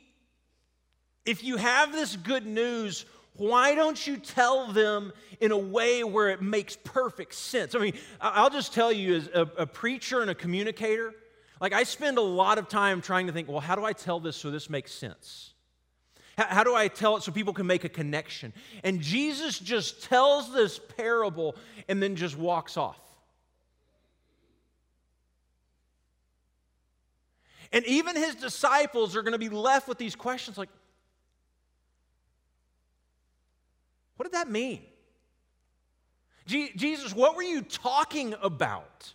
if 1.26 1.42
you 1.42 1.56
have 1.56 1.94
this 1.94 2.18
good 2.18 2.46
news, 2.46 3.06
why 3.38 3.74
don't 3.74 4.06
you 4.06 4.18
tell 4.18 4.68
them 4.74 5.14
in 5.40 5.54
a 5.54 5.58
way 5.58 6.04
where 6.04 6.28
it 6.28 6.42
makes 6.42 6.76
perfect 6.76 7.36
sense? 7.36 7.74
I 7.74 7.80
mean, 7.80 7.94
I'll 8.20 8.50
just 8.50 8.74
tell 8.74 8.92
you, 8.92 9.16
as 9.16 9.28
a, 9.28 9.50
a 9.60 9.66
preacher 9.66 10.20
and 10.20 10.30
a 10.30 10.36
communicator, 10.36 11.14
like, 11.60 11.74
I 11.74 11.84
spend 11.84 12.18
a 12.18 12.22
lot 12.22 12.58
of 12.58 12.70
time 12.70 13.02
trying 13.02 13.28
to 13.28 13.34
think, 13.34 13.48
well, 13.50 13.60
how 13.60 13.76
do 13.76 13.84
I 13.84 13.94
tell 13.94 14.20
this 14.20 14.38
so 14.38 14.50
this 14.50 14.70
makes 14.70 14.92
sense? 14.92 15.54
How, 16.38 16.46
how 16.46 16.64
do 16.64 16.74
I 16.74 16.88
tell 16.88 17.18
it 17.18 17.24
so 17.24 17.32
people 17.32 17.54
can 17.54 17.68
make 17.68 17.84
a 17.84 17.90
connection? 17.90 18.54
And 18.84 19.02
Jesus 19.02 19.60
just 19.60 20.04
tells 20.04 20.54
this 20.54 20.80
parable 20.80 21.56
and 21.88 22.02
then 22.02 22.16
just 22.16 22.38
walks 22.38 22.78
off. 22.78 23.00
And 27.72 27.86
even 27.86 28.16
his 28.16 28.36
disciples 28.36 29.16
are 29.16 29.22
going 29.22 29.34
to 29.34 29.40
be 29.40 29.50
left 29.50 29.88
with 29.88 29.98
these 29.98 30.16
questions 30.16 30.58
like, 30.58 30.70
what 34.16 34.24
did 34.24 34.34
that 34.34 34.50
mean? 34.50 34.82
Jesus, 36.48 37.14
what 37.14 37.36
were 37.36 37.44
you 37.44 37.62
talking 37.62 38.34
about? 38.42 39.14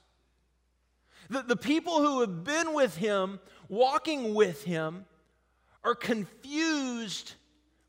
The, 1.34 1.42
the 1.42 1.56
people 1.56 2.00
who 2.00 2.20
have 2.20 2.44
been 2.44 2.74
with 2.74 2.96
him, 2.96 3.40
walking 3.68 4.34
with 4.34 4.62
him, 4.62 5.04
are 5.82 5.96
confused 5.96 7.34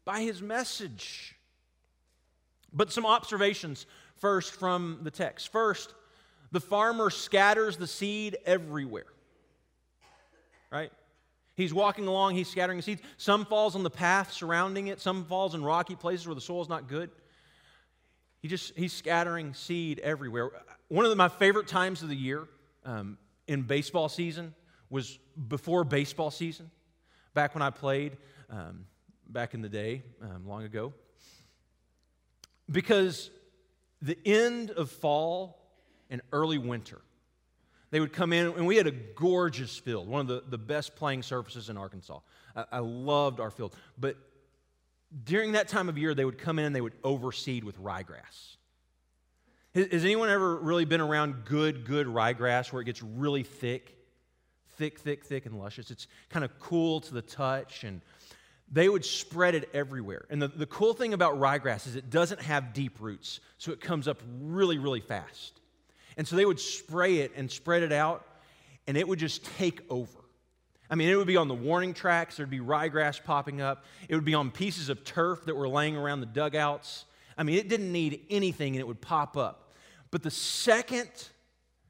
by 0.04 0.22
his 0.22 0.42
message. 0.42 1.36
But 2.74 2.92
some 2.92 3.06
observations 3.06 3.86
first 4.16 4.56
from 4.56 5.02
the 5.04 5.12
text. 5.12 5.52
First, 5.52 5.94
the 6.52 6.60
farmer 6.60 7.12
scatters 7.12 7.78
the 7.78 7.86
seed 7.86 8.36
everywhere. 8.48 9.06
Right? 10.72 10.92
He's 11.54 11.72
walking 11.72 12.08
along, 12.08 12.34
he's 12.34 12.50
scattering 12.50 12.82
seeds. 12.82 13.04
Some 13.18 13.46
falls 13.46 13.76
on 13.76 13.84
the 13.84 13.92
path 13.92 14.34
surrounding 14.34 14.88
it, 14.88 15.00
some 15.00 15.24
falls 15.26 15.54
in 15.54 15.64
rocky 15.64 15.96
places 15.96 16.26
where 16.26 16.34
the 16.34 16.42
soil 16.42 16.64
is 16.64 16.70
not 16.70 16.88
good. 16.88 17.12
He 18.42 18.48
just 18.48 18.76
he's 18.76 18.92
scattering 18.92 19.54
seed 19.54 20.00
everywhere. 20.00 20.50
One 20.88 21.06
of 21.06 21.12
the, 21.12 21.16
my 21.16 21.30
favorite 21.30 21.68
times 21.68 22.02
of 22.02 22.10
the 22.10 22.16
year 22.16 22.48
um, 22.86 23.20
in 23.48 23.64
baseball 23.64 24.10
season 24.10 24.54
was 24.90 25.20
before 25.48 25.84
baseball 25.84 26.32
season, 26.32 26.72
back 27.34 27.56
when 27.56 27.62
I 27.62 27.70
played 27.70 28.18
um, 28.50 28.86
back 29.28 29.54
in 29.54 29.62
the 29.62 29.70
day, 29.70 30.04
um, 30.22 30.48
long 30.48 30.64
ago. 30.64 30.94
Because 32.72 33.30
the 34.02 34.18
end 34.26 34.72
of 34.72 34.90
fall 34.90 35.62
and 36.10 36.22
early 36.32 36.58
winter, 36.58 37.02
they 37.92 38.00
would 38.00 38.14
come 38.14 38.34
in, 38.34 38.48
and 38.48 38.68
we 38.68 38.76
had 38.76 38.88
a 38.88 38.92
gorgeous 38.92 39.78
field, 39.78 40.08
one 40.08 40.22
of 40.22 40.28
the, 40.28 40.44
the 40.48 40.58
best 40.58 40.96
playing 40.96 41.24
surfaces 41.24 41.70
in 41.70 41.78
Arkansas. 41.78 42.20
I, 42.56 42.66
I 42.74 42.80
loved 42.80 43.40
our 43.40 43.52
field. 43.52 43.76
But 43.98 44.18
during 45.24 45.54
that 45.54 45.68
time 45.68 45.90
of 45.90 45.98
year, 45.98 46.14
they 46.14 46.26
would 46.26 46.38
come 46.38 46.60
in 46.60 46.66
and 46.66 46.76
they 46.76 46.82
would 46.82 47.02
overseed 47.04 47.64
with 47.64 47.82
ryegrass. 47.82 48.58
Has, 49.76 50.06
anyone 50.06 50.30
ever 50.30 50.56
really 50.56 50.86
been 50.86 51.02
around 51.02 51.44
good, 51.44 51.84
good 51.84 52.08
ryegrass 52.08 52.72
where 52.72 52.82
it 52.82 52.86
gets 52.86 53.04
really 53.04 53.44
thick? 53.44 53.94
Thick, 54.78 55.00
thick, 55.00 55.26
thick, 55.26 55.46
and 55.46 55.60
luscious. 55.60 55.92
It's 55.92 56.08
kind 56.30 56.46
of 56.46 56.60
cool 56.60 57.02
to 57.02 57.14
the 57.14 57.22
touch, 57.22 57.84
and 57.84 58.00
they 58.72 58.88
would 58.88 59.04
spread 59.04 59.54
it 59.54 59.70
everywhere. 59.74 60.26
And 60.30 60.42
the, 60.42 60.48
the 60.48 60.66
cool 60.66 60.94
thing 60.94 61.14
about 61.14 61.36
ryegrass 61.36 61.88
is 61.88 61.98
it 61.98 62.10
doesn't 62.10 62.42
have 62.42 62.74
deep 62.74 63.02
roots, 63.02 63.42
so 63.58 63.74
it 63.74 63.82
comes 63.82 64.08
up 64.08 64.22
really, 64.42 64.78
really 64.78 65.02
fast. 65.02 65.60
And 66.16 66.26
so 66.26 66.38
they 66.38 66.46
would 66.46 66.60
spray 66.62 67.18
it 67.18 67.34
and 67.36 67.52
spread 67.52 67.84
it 67.84 67.92
out, 67.92 68.26
and 68.88 68.96
it 68.96 69.06
would 69.06 69.20
just 69.20 69.44
take 69.58 69.82
over. 69.90 70.20
I 70.90 70.96
mean, 70.96 71.10
it 71.10 71.18
would 71.18 71.28
be 71.28 71.36
on 71.36 71.50
the 71.50 71.54
warning 71.54 71.94
tracks, 71.94 72.38
there'd 72.38 72.50
be 72.50 72.60
ryegrass 72.60 73.22
popping 73.22 73.60
up, 73.60 73.84
it 74.08 74.16
would 74.16 74.24
be 74.24 74.36
on 74.36 74.52
pieces 74.52 74.88
of 74.88 75.04
turf 75.04 75.44
that 75.48 75.56
were 75.56 75.68
laying 75.68 75.98
around 75.98 76.22
the 76.22 76.28
dugouts. 76.28 77.04
I 77.38 77.44
mean, 77.44 77.58
it 77.58 77.68
didn't 77.68 77.92
need 77.92 78.22
anything 78.30 78.76
and 78.76 78.80
it 78.80 78.88
would 78.88 79.02
pop 79.02 79.36
up. 79.36 79.65
But 80.12 80.24
the 80.24 80.32
second 80.32 81.10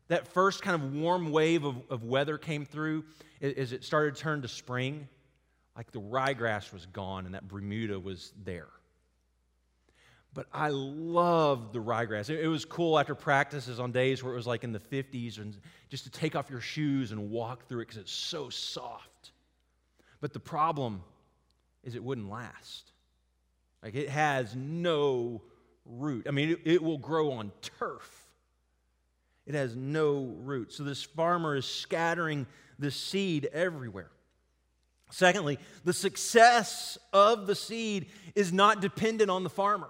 that 0.08 0.28
first 0.28 0.62
kind 0.62 0.75
of 0.75 0.93
warm 0.93 1.32
wave 1.32 1.63
of, 1.63 1.82
of 1.89 2.04
weather 2.04 2.38
came 2.38 2.65
through, 2.65 3.04
as 3.41 3.71
it 3.71 3.84
started 3.84 4.15
to 4.15 4.21
turn 4.21 4.41
to 4.43 4.47
spring, 4.47 5.08
like 5.75 5.91
the 5.91 5.99
ryegrass 5.99 6.71
was 6.71 6.86
gone 6.86 7.25
and 7.25 7.34
that 7.34 7.47
Bermuda 7.47 7.99
was 7.99 8.32
there. 8.43 8.69
But 10.34 10.47
I 10.54 10.69
loved 10.69 11.73
the 11.73 11.80
ryegrass. 11.80 12.30
It, 12.30 12.41
it 12.41 12.47
was 12.47 12.65
cool 12.65 12.99
after 12.99 13.15
practices 13.15 13.80
on 13.80 13.91
days 13.91 14.21
where 14.21 14.34
it 14.34 14.36
was 14.36 14.45
like 14.45 14.63
in 14.63 14.73
the 14.73 14.80
50s 14.80 15.39
and 15.39 15.58
just 15.89 16.04
to 16.04 16.10
take 16.12 16.36
off 16.36 16.49
your 16.49 16.62
shoes 16.62 17.12
and 17.12 17.32
walk 17.32 17.67
through 17.67 17.82
it 17.82 17.88
because 17.88 18.01
it's 18.01 18.12
so 18.12 18.49
soft. 18.49 19.32
But 20.19 20.34
the 20.34 20.39
problem 20.39 21.04
is 21.84 21.95
it 21.95 22.04
wouldn't 22.04 22.30
last. 22.30 22.91
Like 23.82 23.95
it 23.95 24.10
has 24.10 24.56
no 24.56 25.41
root. 25.86 26.26
I 26.28 26.32
mean, 26.32 26.52
it, 26.52 26.60
it 26.65 26.84
will 26.84 26.98
grow 26.98 27.32
on 27.32 27.52
turf. 27.62 28.28
It 29.45 29.56
has 29.56 29.76
no 29.76 30.36
root. 30.39 30.74
So 30.74 30.84
this 30.84 31.04
farmer 31.04 31.56
is 31.56 31.65
scattering 31.65 32.48
the 32.80 32.91
seed 32.91 33.50
everywhere. 33.54 34.10
Secondly, 35.12 35.60
the 35.84 35.93
success 35.93 36.98
of 37.13 37.48
the 37.48 37.56
seed 37.56 38.08
is 38.34 38.52
not 38.52 38.82
dependent 38.82 39.30
on 39.30 39.43
the 39.43 39.50
farmer 39.50 39.89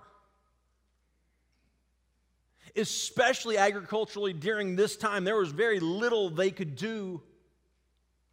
especially 2.76 3.58
agriculturally 3.58 4.34
during 4.34 4.76
this 4.76 4.96
time, 4.96 5.24
there 5.24 5.38
was 5.38 5.52
very 5.52 5.80
little 5.80 6.30
they 6.30 6.52
could 6.52 6.76
do 6.76 7.22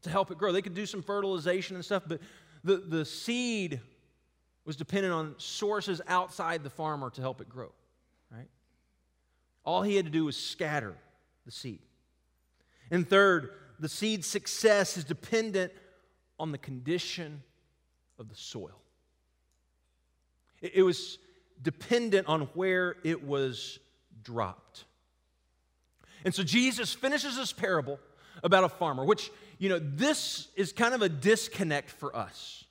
to 0.03 0.11
help 0.11 0.31
it 0.31 0.39
grow. 0.39 0.53
They 0.53 0.63
could 0.63 0.75
do 0.75 0.87
some 0.87 1.03
fertilization 1.03 1.77
and 1.77 1.85
stuff, 1.85 2.03
but 2.07 2.21
the, 2.65 2.77
the 2.77 3.05
seed 3.05 3.81
was 4.65 4.77
dependent 4.77 5.13
on 5.13 5.35
sources 5.39 6.01
outside 6.07 6.63
the 6.63 6.71
farmer 6.71 7.11
to 7.11 7.21
help 7.21 7.41
it 7.41 7.49
grow, 7.49 7.73
right? 8.31 8.49
All 9.65 9.83
he 9.83 9.97
had 9.97 10.05
to 10.05 10.11
do 10.11 10.25
was 10.25 10.37
scatter 10.37 10.95
the 11.45 11.51
seed. 11.51 11.81
And 12.91 13.09
third, 13.09 13.51
the 13.81 13.89
seed's 13.89 14.27
success 14.27 14.97
is 14.97 15.05
dependent 15.05 15.73
on 16.39 16.53
the 16.53 16.59
condition 16.59 17.43
of 18.19 18.29
the 18.29 18.37
soil. 18.37 18.81
It, 20.61 20.85
was 20.85 21.19
dependent 21.61 22.29
on 22.29 22.43
where 22.55 22.97
it 23.03 23.25
was 23.25 23.81
dropped. 24.23 24.85
And 26.25 26.33
so 26.33 26.45
Jesus 26.45 26.93
finishes 26.93 27.37
this 27.37 27.53
parable 27.53 27.99
about 28.45 28.63
a 28.63 28.69
farmer, 28.69 29.05
which, 29.05 29.33
you 29.59 29.69
know, 29.69 29.81
this 29.81 30.49
is 30.55 30.73
kind 30.73 30.95
of 30.95 31.03
a 31.03 31.09
disconnect 31.09 31.91
for 31.91 32.15
us. 32.15 32.65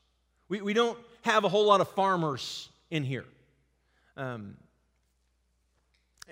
We, 0.48 0.62
we 0.62 0.74
don't 0.74 0.98
have 1.22 1.44
a 1.44 1.50
whole 1.50 1.66
lot 1.66 1.82
of 1.82 1.90
farmers 1.90 2.70
in 2.90 3.04
here. 3.04 3.26
Um, 4.18 4.56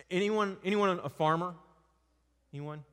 anyone, 0.09 0.57
anyone 0.63 0.99
a 1.03 1.09
farmer? 1.09 1.53
Anyone? 2.53 2.83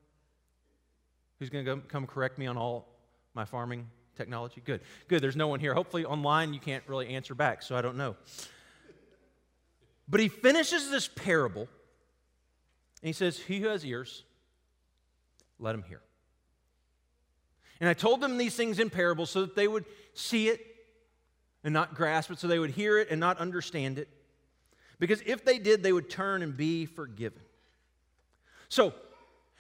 Who's 1.39 1.51
going 1.51 1.65
to 1.65 1.77
come 1.89 2.07
correct 2.07 2.39
me 2.39 2.47
on 2.47 2.57
all 2.57 2.89
my 3.35 3.45
farming 3.45 3.87
technology? 4.17 4.63
Good, 4.65 4.81
good. 5.09 5.23
There's 5.23 5.37
no 5.37 5.49
one 5.49 5.61
here. 5.61 5.75
Hopefully, 5.75 6.05
online 6.05 6.55
you 6.55 6.61
can't 6.61 6.85
really 6.87 7.09
answer 7.09 7.35
back, 7.35 7.63
so 7.63 7.77
I 7.77 7.83
don't 7.83 7.97
know. 7.97 8.17
But 10.09 10.21
he 10.21 10.29
finishes 10.29 10.91
this 10.91 11.09
parable 11.09 11.69
and 13.03 13.09
he 13.09 13.13
says, 13.13 13.39
He 13.39 13.61
who 13.61 13.69
has 13.69 13.85
ears, 13.85 14.25
let 15.59 15.75
him 15.75 15.83
hear. 15.83 16.01
And 17.81 17.89
I 17.89 17.95
told 17.95 18.21
them 18.21 18.39
these 18.39 18.57
things 18.57 18.79
in 18.79 18.89
parables 18.89 19.31
so 19.31 19.43
that 19.43 19.55
they 19.55 19.69
would 19.69 19.85
see 20.15 20.49
it 20.49 20.76
and 21.67 21.73
not 21.73 21.97
grasp 21.97 22.31
it, 22.31 22.39
so 22.39 22.47
they 22.47 22.61
would 22.61 22.71
hear 22.71 22.97
it 22.97 23.11
and 23.11 23.19
not 23.19 23.39
understand 23.39 23.99
it. 23.99 24.07
Because 25.01 25.21
if 25.27 25.45
they 25.45 25.59
did, 25.59 25.83
they 25.83 25.93
would 25.93 26.09
turn 26.09 26.43
and 26.43 26.57
be 26.57 26.87
forgiven. 26.87 27.41
So, 28.69 28.95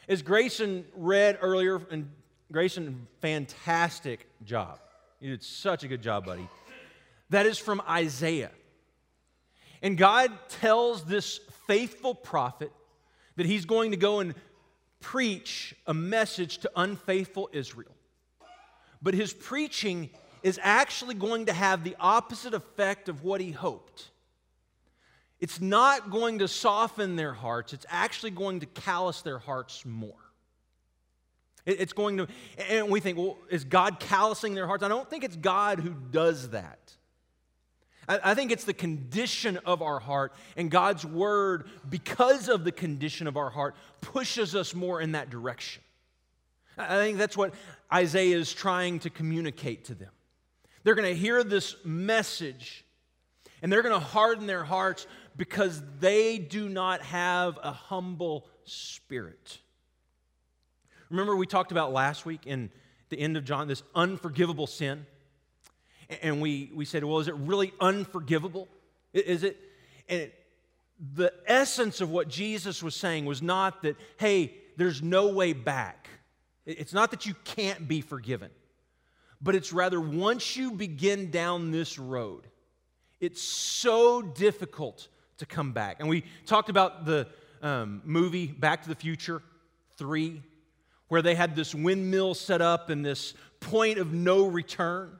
as 0.08 0.22
Grayson 0.22 0.84
read 0.94 1.36
earlier, 1.42 1.82
and 1.90 2.08
Grayson, 2.52 3.08
fantastic 3.20 4.28
job. 4.44 4.78
You 5.18 5.30
did 5.30 5.42
such 5.42 5.82
a 5.82 5.88
good 5.88 6.00
job, 6.00 6.26
buddy. 6.26 6.48
That 7.30 7.44
is 7.44 7.58
from 7.58 7.82
Isaiah. 7.88 8.52
And 9.82 9.98
God 9.98 10.30
tells 10.48 11.02
this 11.02 11.40
faithful 11.66 12.14
prophet 12.14 12.70
that 13.34 13.46
he's 13.46 13.64
going 13.64 13.90
to 13.90 13.96
go 13.96 14.20
and 14.20 14.36
preach 15.00 15.74
a 15.88 15.92
message 15.92 16.58
to 16.58 16.70
unfaithful 16.76 17.50
Israel. 17.52 17.90
But 19.02 19.14
his 19.14 19.32
preaching 19.32 20.10
is 20.46 20.60
actually 20.62 21.16
going 21.16 21.46
to 21.46 21.52
have 21.52 21.82
the 21.82 21.96
opposite 21.98 22.54
effect 22.54 23.08
of 23.08 23.24
what 23.24 23.40
he 23.40 23.50
hoped. 23.50 24.10
It's 25.40 25.60
not 25.60 26.08
going 26.08 26.38
to 26.38 26.46
soften 26.46 27.16
their 27.16 27.32
hearts, 27.32 27.72
it's 27.72 27.84
actually 27.90 28.30
going 28.30 28.60
to 28.60 28.66
callous 28.66 29.22
their 29.22 29.40
hearts 29.40 29.84
more. 29.84 30.14
It's 31.64 31.92
going 31.92 32.18
to, 32.18 32.28
and 32.68 32.90
we 32.90 33.00
think, 33.00 33.18
well, 33.18 33.36
is 33.50 33.64
God 33.64 33.98
callousing 33.98 34.54
their 34.54 34.68
hearts? 34.68 34.84
I 34.84 34.88
don't 34.88 35.10
think 35.10 35.24
it's 35.24 35.34
God 35.34 35.80
who 35.80 35.92
does 36.12 36.50
that. 36.50 36.92
I 38.06 38.34
think 38.34 38.52
it's 38.52 38.62
the 38.62 38.72
condition 38.72 39.58
of 39.66 39.82
our 39.82 39.98
heart, 39.98 40.32
and 40.56 40.70
God's 40.70 41.04
word, 41.04 41.68
because 41.90 42.48
of 42.48 42.62
the 42.62 42.70
condition 42.70 43.26
of 43.26 43.36
our 43.36 43.50
heart, 43.50 43.74
pushes 44.00 44.54
us 44.54 44.76
more 44.76 45.00
in 45.00 45.10
that 45.12 45.28
direction. 45.28 45.82
I 46.78 46.98
think 46.98 47.18
that's 47.18 47.36
what 47.36 47.52
Isaiah 47.92 48.36
is 48.36 48.52
trying 48.52 49.00
to 49.00 49.10
communicate 49.10 49.86
to 49.86 49.96
them. 49.96 50.10
They're 50.86 50.94
going 50.94 51.12
to 51.12 51.20
hear 51.20 51.42
this 51.42 51.74
message, 51.84 52.84
and 53.60 53.72
they're 53.72 53.82
going 53.82 53.92
to 53.92 54.06
harden 54.06 54.46
their 54.46 54.62
hearts 54.62 55.08
because 55.36 55.82
they 55.98 56.38
do 56.38 56.68
not 56.68 57.02
have 57.02 57.58
a 57.60 57.72
humble 57.72 58.46
spirit. 58.64 59.58
Remember, 61.10 61.34
we 61.34 61.46
talked 61.46 61.72
about 61.72 61.92
last 61.92 62.24
week 62.24 62.46
in 62.46 62.70
the 63.08 63.18
end 63.18 63.36
of 63.36 63.44
John 63.44 63.66
this 63.66 63.82
unforgivable 63.94 64.68
sin 64.68 65.06
and 66.22 66.40
we, 66.40 66.70
we 66.74 66.84
said, 66.84 67.04
well, 67.04 67.18
is 67.18 67.28
it 67.28 67.34
really 67.34 67.72
unforgivable? 67.80 68.68
Is 69.12 69.42
it? 69.42 69.58
And 70.08 70.22
it, 70.22 70.34
the 71.14 71.32
essence 71.46 72.00
of 72.00 72.10
what 72.10 72.28
Jesus 72.28 72.82
was 72.82 72.94
saying 72.94 73.24
was 73.24 73.42
not 73.42 73.82
that, 73.82 73.96
hey, 74.18 74.54
there's 74.76 75.02
no 75.02 75.28
way 75.28 75.52
back. 75.52 76.08
It's 76.64 76.92
not 76.92 77.10
that 77.10 77.26
you 77.26 77.34
can't 77.44 77.86
be 77.86 78.00
forgiven. 78.00 78.50
But 79.40 79.54
it's 79.54 79.72
rather 79.72 80.00
once 80.00 80.56
you 80.56 80.72
begin 80.72 81.30
down 81.30 81.70
this 81.70 81.98
road, 81.98 82.46
it's 83.20 83.42
so 83.42 84.22
difficult 84.22 85.08
to 85.38 85.46
come 85.46 85.72
back. 85.72 85.96
And 86.00 86.08
we 86.08 86.24
talked 86.46 86.68
about 86.68 87.04
the 87.04 87.26
um, 87.62 88.02
movie 88.04 88.46
Back 88.46 88.82
to 88.82 88.88
the 88.88 88.94
Future 88.94 89.42
3, 89.96 90.42
where 91.08 91.22
they 91.22 91.34
had 91.34 91.54
this 91.54 91.74
windmill 91.74 92.34
set 92.34 92.60
up 92.60 92.90
and 92.90 93.04
this 93.04 93.34
point 93.60 93.98
of 93.98 94.12
no 94.12 94.46
return. 94.46 95.18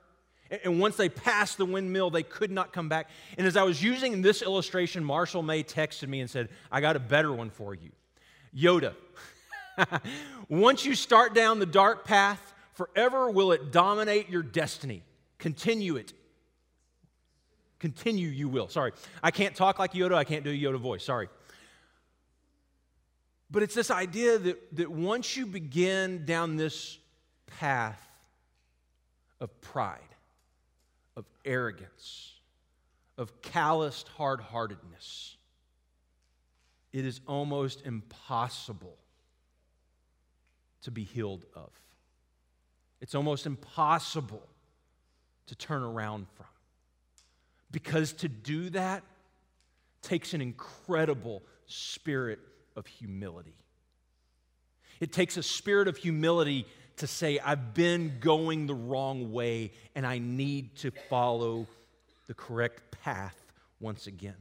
And 0.65 0.79
once 0.79 0.97
they 0.97 1.09
passed 1.09 1.59
the 1.59 1.67
windmill, 1.67 2.11
they 2.11 2.23
could 2.23 2.51
not 2.51 2.73
come 2.73 2.89
back. 2.89 3.09
And 3.37 3.47
as 3.47 3.57
I 3.57 3.65
was 3.65 3.83
using 3.83 4.23
this 4.23 4.43
illustration, 4.43 5.03
Marshall 5.03 5.43
May 5.43 5.65
texted 5.65 6.09
me 6.09 6.21
and 6.21 6.31
said, 6.31 6.49
I 6.71 6.81
got 6.81 6.95
a 6.95 7.01
better 7.01 7.33
one 7.33 7.51
for 7.51 7.75
you. 7.75 7.91
Yoda. 8.57 8.95
once 10.49 10.85
you 10.85 10.95
start 10.95 11.35
down 11.35 11.59
the 11.59 11.67
dark 11.67 12.05
path, 12.05 12.55
forever 12.77 13.31
will 13.31 13.53
it 13.53 13.73
dominate 13.73 14.29
your 14.29 14.43
destiny. 14.43 15.03
Continue 15.39 15.97
it. 15.97 16.13
Continue, 17.79 18.29
you 18.29 18.49
will. 18.49 18.69
Sorry. 18.69 18.93
I 19.23 19.31
can't 19.31 19.55
talk 19.55 19.79
like 19.79 19.93
Yoda. 19.93 20.15
I 20.15 20.25
can't 20.25 20.45
do 20.45 20.51
a 20.51 20.55
Yoda 20.55 20.79
voice. 20.79 21.05
Sorry. 21.05 21.29
But 23.51 23.63
it's 23.63 23.75
this 23.75 23.91
idea 23.91 24.39
that, 24.39 24.77
that 24.77 24.91
once 24.91 25.37
you 25.37 25.47
begin 25.47 26.25
down 26.25 26.57
this 26.57 26.99
path 27.47 28.01
of 29.41 29.61
pride, 29.61 30.01
of 31.17 31.25
arrogance, 31.45 32.35
of 33.17 33.41
calloused 33.41 34.09
hard 34.09 34.41
heartedness, 34.41 35.37
it 36.93 37.05
is 37.07 37.21
almost 37.27 37.83
impossible 37.87 38.97
to 40.83 40.91
be 40.91 41.05
healed 41.05 41.45
of. 41.55 41.71
It's 43.07 43.15
almost 43.15 43.47
impossible 43.47 44.43
to 45.47 45.55
turn 45.55 45.85
around 45.85 46.27
from. 46.37 46.47
Because 47.71 48.13
to 48.15 48.29
do 48.29 48.69
that 48.71 49.05
takes 50.03 50.35
an 50.35 50.41
incredible 50.41 51.45
spirit 51.67 52.41
of 52.75 52.85
humility. 52.89 53.55
It 54.99 55.13
takes 55.13 55.37
a 55.37 55.45
spirit 55.45 55.87
of 55.87 55.97
humility 55.97 56.67
to 56.97 57.07
say, 57.07 57.39
I've 57.39 57.75
been 57.75 58.15
going 58.19 58.67
the 58.67 58.75
wrong 58.75 59.31
way 59.31 59.71
and 59.95 60.05
I 60.05 60.19
need 60.19 60.75
to 60.79 60.91
follow 61.09 61.69
the 62.27 62.35
correct 62.35 62.91
path 63.05 63.41
once 63.79 64.09
again. 64.09 64.35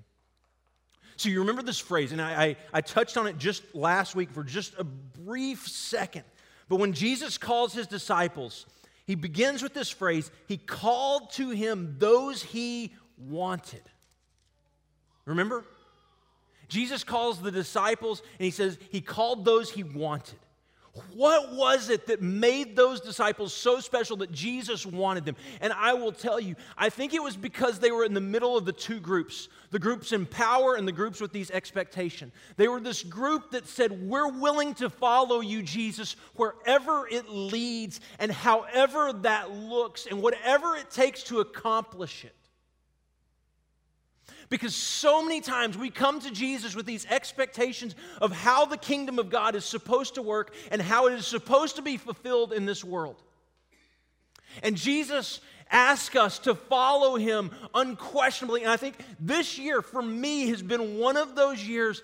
So 1.17 1.29
you 1.29 1.41
remember 1.41 1.61
this 1.61 1.79
phrase, 1.79 2.13
and 2.13 2.19
I, 2.21 2.43
I, 2.43 2.55
I, 2.73 2.81
touched 2.81 3.15
on 3.15 3.27
it 3.27 3.37
just 3.37 3.75
last 3.75 4.15
week 4.15 4.31
for 4.31 4.43
just 4.43 4.73
a 4.79 4.83
brief 4.83 5.67
second. 5.67 6.23
But 6.67 6.77
when 6.77 6.93
Jesus 6.93 7.37
calls 7.37 7.73
his 7.73 7.87
disciples, 7.87 8.65
he 9.05 9.15
begins 9.15 9.61
with 9.61 9.73
this 9.73 9.89
phrase 9.89 10.31
He 10.47 10.57
called 10.57 11.31
to 11.33 11.49
him 11.49 11.95
those 11.99 12.41
he 12.43 12.93
wanted. 13.17 13.83
Remember? 15.25 15.65
Jesus 16.67 17.03
calls 17.03 17.41
the 17.41 17.51
disciples 17.51 18.21
and 18.39 18.45
he 18.45 18.51
says 18.51 18.77
he 18.89 19.01
called 19.01 19.45
those 19.45 19.69
he 19.69 19.83
wanted. 19.83 20.39
What 21.13 21.53
was 21.53 21.89
it 21.89 22.07
that 22.07 22.21
made 22.21 22.75
those 22.75 23.01
disciples 23.01 23.53
so 23.53 23.81
special 23.81 24.17
that 24.17 24.31
Jesus 24.31 24.85
wanted 24.85 25.25
them? 25.25 25.35
And 25.59 25.73
I 25.73 25.93
will 25.93 26.13
tell 26.13 26.39
you, 26.39 26.55
I 26.77 26.89
think 26.89 27.13
it 27.13 27.21
was 27.21 27.35
because 27.35 27.79
they 27.79 27.91
were 27.91 28.05
in 28.05 28.13
the 28.13 28.21
middle 28.21 28.55
of 28.57 28.65
the 28.65 28.71
two 28.71 28.99
groups 28.99 29.49
the 29.71 29.79
groups 29.79 30.13
in 30.13 30.25
power 30.25 30.75
and 30.75 30.87
the 30.87 30.93
groups 30.93 31.19
with 31.19 31.33
these 31.33 31.51
expectation. 31.51 32.31
They 32.55 32.69
were 32.69 32.79
this 32.79 33.03
group 33.03 33.51
that 33.51 33.67
said, 33.67 34.07
We're 34.07 34.31
willing 34.31 34.73
to 34.75 34.89
follow 34.89 35.41
you, 35.41 35.61
Jesus, 35.63 36.15
wherever 36.35 37.05
it 37.09 37.27
leads 37.27 37.99
and 38.17 38.31
however 38.31 39.11
that 39.23 39.51
looks 39.51 40.05
and 40.05 40.21
whatever 40.21 40.77
it 40.77 40.91
takes 40.91 41.23
to 41.23 41.41
accomplish 41.41 42.23
it. 42.23 42.44
Because 44.49 44.75
so 44.75 45.23
many 45.23 45.41
times 45.41 45.77
we 45.77 45.89
come 45.89 46.19
to 46.19 46.31
Jesus 46.31 46.75
with 46.75 46.85
these 46.85 47.05
expectations 47.07 47.95
of 48.21 48.31
how 48.31 48.65
the 48.65 48.77
kingdom 48.77 49.17
of 49.17 49.29
God 49.29 49.55
is 49.55 49.65
supposed 49.65 50.15
to 50.15 50.21
work 50.21 50.53
and 50.71 50.81
how 50.81 51.07
it 51.07 51.13
is 51.13 51.25
supposed 51.25 51.77
to 51.77 51.81
be 51.81 51.97
fulfilled 51.97 52.53
in 52.53 52.65
this 52.65 52.83
world. 52.83 53.21
And 54.61 54.75
Jesus 54.75 55.41
asks 55.71 56.15
us 56.15 56.39
to 56.39 56.55
follow 56.55 57.15
him 57.15 57.51
unquestionably. 57.73 58.61
And 58.61 58.71
I 58.71 58.77
think 58.77 58.95
this 59.19 59.57
year 59.57 59.81
for 59.81 60.01
me 60.01 60.49
has 60.49 60.61
been 60.61 60.99
one 60.99 61.17
of 61.17 61.35
those 61.35 61.65
years 61.65 62.01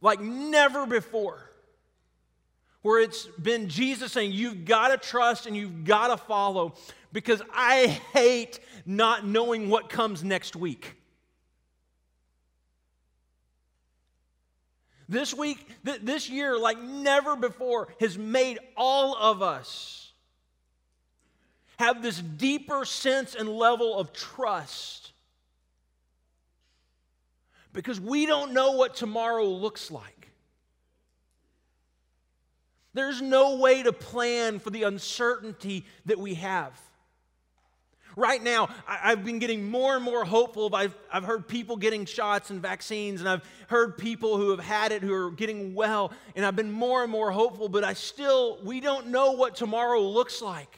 like 0.00 0.20
never 0.20 0.86
before. 0.86 1.46
Where 2.82 3.02
it's 3.02 3.26
been 3.26 3.68
Jesus 3.68 4.12
saying, 4.12 4.32
You've 4.32 4.64
got 4.64 4.88
to 4.88 4.96
trust 4.96 5.46
and 5.46 5.54
you've 5.54 5.84
got 5.84 6.08
to 6.08 6.16
follow 6.16 6.74
because 7.12 7.42
I 7.52 7.86
hate 8.12 8.60
not 8.86 9.26
knowing 9.26 9.68
what 9.68 9.90
comes 9.90 10.24
next 10.24 10.56
week. 10.56 10.96
This 15.10 15.34
week, 15.34 15.66
th- 15.84 16.02
this 16.02 16.30
year, 16.30 16.56
like 16.56 16.80
never 16.80 17.34
before, 17.34 17.88
has 17.98 18.16
made 18.16 18.60
all 18.76 19.16
of 19.16 19.42
us 19.42 20.12
have 21.80 22.00
this 22.00 22.20
deeper 22.20 22.84
sense 22.84 23.34
and 23.34 23.48
level 23.48 23.98
of 23.98 24.12
trust. 24.12 25.10
Because 27.72 28.00
we 28.00 28.24
don't 28.24 28.52
know 28.52 28.72
what 28.72 28.94
tomorrow 28.94 29.46
looks 29.46 29.90
like. 29.90 30.30
There's 32.94 33.20
no 33.20 33.56
way 33.56 33.82
to 33.82 33.92
plan 33.92 34.60
for 34.60 34.70
the 34.70 34.84
uncertainty 34.84 35.86
that 36.06 36.18
we 36.18 36.34
have. 36.34 36.72
Right 38.16 38.42
now, 38.42 38.68
I've 38.88 39.24
been 39.24 39.38
getting 39.38 39.70
more 39.70 39.94
and 39.94 40.04
more 40.04 40.24
hopeful. 40.24 40.74
I've, 40.74 40.96
I've 41.12 41.24
heard 41.24 41.46
people 41.46 41.76
getting 41.76 42.04
shots 42.04 42.50
and 42.50 42.60
vaccines, 42.60 43.20
and 43.20 43.28
I've 43.28 43.42
heard 43.68 43.96
people 43.96 44.36
who 44.36 44.50
have 44.50 44.60
had 44.60 44.92
it 44.92 45.02
who 45.02 45.12
are 45.12 45.30
getting 45.30 45.74
well, 45.74 46.12
and 46.34 46.44
I've 46.44 46.56
been 46.56 46.72
more 46.72 47.02
and 47.02 47.12
more 47.12 47.30
hopeful, 47.30 47.68
but 47.68 47.84
I 47.84 47.92
still, 47.92 48.58
we 48.64 48.80
don't 48.80 49.08
know 49.08 49.32
what 49.32 49.54
tomorrow 49.54 50.00
looks 50.00 50.42
like. 50.42 50.76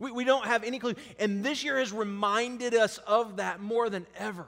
We, 0.00 0.10
we 0.10 0.24
don't 0.24 0.46
have 0.46 0.64
any 0.64 0.80
clue. 0.80 0.94
And 1.20 1.44
this 1.44 1.62
year 1.62 1.78
has 1.78 1.92
reminded 1.92 2.74
us 2.74 2.98
of 2.98 3.36
that 3.36 3.60
more 3.60 3.88
than 3.88 4.06
ever. 4.16 4.46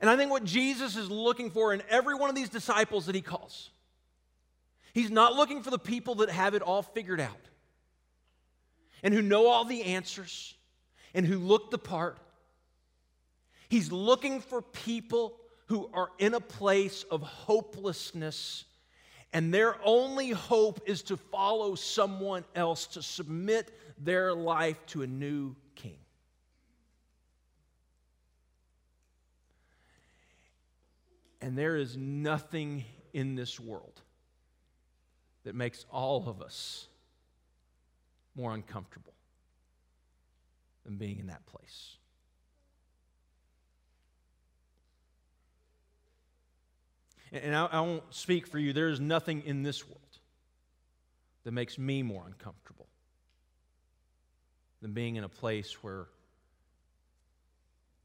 And 0.00 0.10
I 0.10 0.16
think 0.16 0.30
what 0.30 0.44
Jesus 0.44 0.96
is 0.96 1.08
looking 1.10 1.50
for 1.50 1.72
in 1.72 1.82
every 1.88 2.14
one 2.16 2.28
of 2.28 2.36
these 2.36 2.50
disciples 2.50 3.06
that 3.06 3.14
he 3.14 3.22
calls, 3.22 3.70
he's 4.92 5.10
not 5.10 5.34
looking 5.34 5.62
for 5.62 5.70
the 5.70 5.78
people 5.78 6.16
that 6.16 6.28
have 6.28 6.54
it 6.54 6.60
all 6.60 6.82
figured 6.82 7.20
out 7.20 7.48
and 9.02 9.12
who 9.12 9.22
know 9.22 9.48
all 9.48 9.64
the 9.64 9.82
answers 9.84 10.54
and 11.14 11.26
who 11.26 11.38
look 11.38 11.70
the 11.70 11.78
part. 11.78 12.18
He's 13.68 13.90
looking 13.90 14.40
for 14.40 14.62
people 14.62 15.38
who 15.66 15.90
are 15.94 16.10
in 16.18 16.34
a 16.34 16.40
place 16.40 17.04
of 17.10 17.22
hopelessness, 17.22 18.64
and 19.32 19.52
their 19.52 19.76
only 19.84 20.30
hope 20.30 20.82
is 20.86 21.02
to 21.04 21.16
follow 21.16 21.74
someone 21.74 22.44
else, 22.54 22.86
to 22.88 23.02
submit 23.02 23.74
their 23.98 24.34
life 24.34 24.84
to 24.88 25.02
a 25.02 25.06
new 25.06 25.56
king. 25.74 25.96
And 31.40 31.56
there 31.56 31.76
is 31.76 31.96
nothing 31.96 32.84
in 33.12 33.34
this 33.34 33.58
world 33.58 34.00
that 35.44 35.54
makes 35.54 35.86
all 35.90 36.28
of 36.28 36.40
us 36.42 36.86
more 38.34 38.52
uncomfortable 38.52 39.14
than 40.84 40.96
being 40.96 41.18
in 41.18 41.26
that 41.26 41.44
place. 41.46 41.96
And 47.32 47.56
I, 47.56 47.66
I, 47.66 47.80
won't 47.80 48.02
speak 48.10 48.46
for 48.46 48.58
you. 48.58 48.74
There 48.74 48.88
is 48.88 49.00
nothing 49.00 49.42
in 49.46 49.62
this 49.62 49.86
world 49.86 50.00
that 51.44 51.52
makes 51.52 51.78
me 51.78 52.02
more 52.02 52.24
uncomfortable 52.26 52.86
than 54.82 54.92
being 54.92 55.16
in 55.16 55.24
a 55.24 55.28
place 55.28 55.82
where 55.82 56.08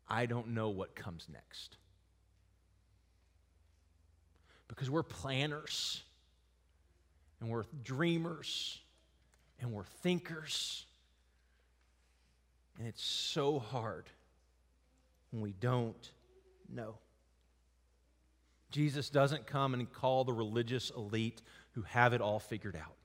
I 0.08 0.28
don't 0.28 0.50
know 0.50 0.70
what 0.70 0.96
comes 0.96 1.28
next. 1.32 1.76
Because 4.70 4.90
we're 4.90 5.04
planners 5.04 6.04
and 7.42 7.50
we're 7.50 7.66
dreamers 7.84 8.80
and 9.60 9.72
we're 9.72 9.84
thinkers. 9.84 10.86
And 12.78 12.88
it's 12.88 13.04
so 13.04 13.60
hard 13.60 14.06
when 15.32 15.42
we 15.42 15.54
don't 15.54 16.12
know. 16.70 16.96
Jesus 18.72 19.10
doesn't 19.10 19.48
come 19.48 19.74
and 19.74 19.92
call 19.92 20.24
the 20.24 20.34
religious 20.34 20.92
elite 20.96 21.42
who 21.72 21.82
have 21.84 22.14
it 22.14 22.22
all 22.22 22.40
figured 22.40 22.76
out. 22.76 22.96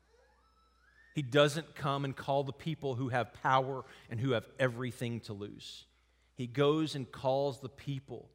He 1.15 1.23
doesn't 1.23 1.75
come 1.75 2.05
and 2.05 2.17
call 2.17 2.43
the 2.43 2.53
people 2.53 2.95
who 2.95 3.11
have 3.11 3.35
power 3.43 3.85
and 4.11 4.19
who 4.19 4.33
have 4.33 4.49
everything 4.59 5.21
to 5.21 5.33
lose. 5.33 5.85
He 6.35 6.47
goes 6.47 6.95
and 6.95 7.11
calls 7.11 7.61
the 7.61 7.69
people 7.69 8.31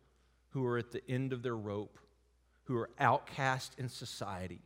who 0.50 0.66
are 0.66 0.78
at 0.78 0.92
the 0.92 1.02
end 1.10 1.34
of 1.34 1.42
their 1.42 1.56
rope, 1.56 2.00
who 2.66 2.78
are 2.78 2.90
outcast 3.00 3.74
in 3.78 3.90
society, 3.90 4.62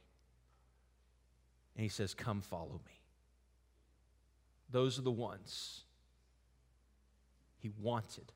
and 1.75 1.83
he 1.83 1.89
says, 1.89 2.13
Come 2.13 2.41
follow 2.41 2.81
me. 2.85 3.00
Those 4.71 4.97
are 4.97 5.03
the 5.03 5.11
ones 5.11 5.81
he 7.59 7.69
wanted. 7.81 8.31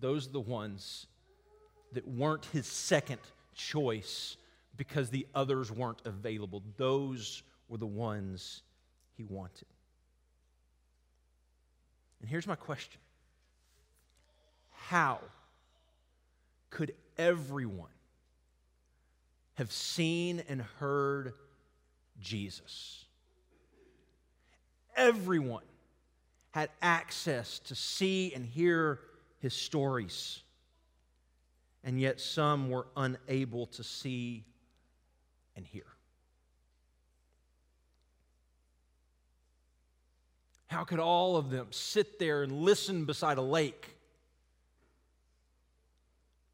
Those 0.00 0.26
are 0.26 0.32
the 0.32 0.40
ones 0.40 1.06
that 1.92 2.06
weren't 2.06 2.44
his 2.46 2.66
second 2.66 3.20
choice 3.54 4.36
because 4.76 5.10
the 5.10 5.26
others 5.34 5.70
weren't 5.70 6.02
available. 6.04 6.62
Those 6.76 7.42
were 7.68 7.78
the 7.78 7.86
ones 7.86 8.62
he 9.16 9.22
wanted. 9.22 9.68
And 12.20 12.28
here's 12.28 12.46
my 12.46 12.56
question 12.56 13.00
How 14.70 15.20
could 16.70 16.94
everyone 17.16 17.90
have 19.54 19.70
seen 19.70 20.42
and 20.48 20.62
heard 20.80 21.34
Jesus? 22.20 23.03
Everyone 24.96 25.64
had 26.52 26.70
access 26.80 27.58
to 27.60 27.74
see 27.74 28.32
and 28.34 28.46
hear 28.46 29.00
his 29.38 29.54
stories, 29.54 30.42
and 31.82 32.00
yet 32.00 32.20
some 32.20 32.70
were 32.70 32.86
unable 32.96 33.66
to 33.66 33.82
see 33.82 34.44
and 35.56 35.66
hear. 35.66 35.86
How 40.68 40.84
could 40.84 40.98
all 40.98 41.36
of 41.36 41.50
them 41.50 41.68
sit 41.70 42.18
there 42.18 42.42
and 42.42 42.50
listen 42.50 43.04
beside 43.04 43.38
a 43.38 43.42
lake? 43.42 43.96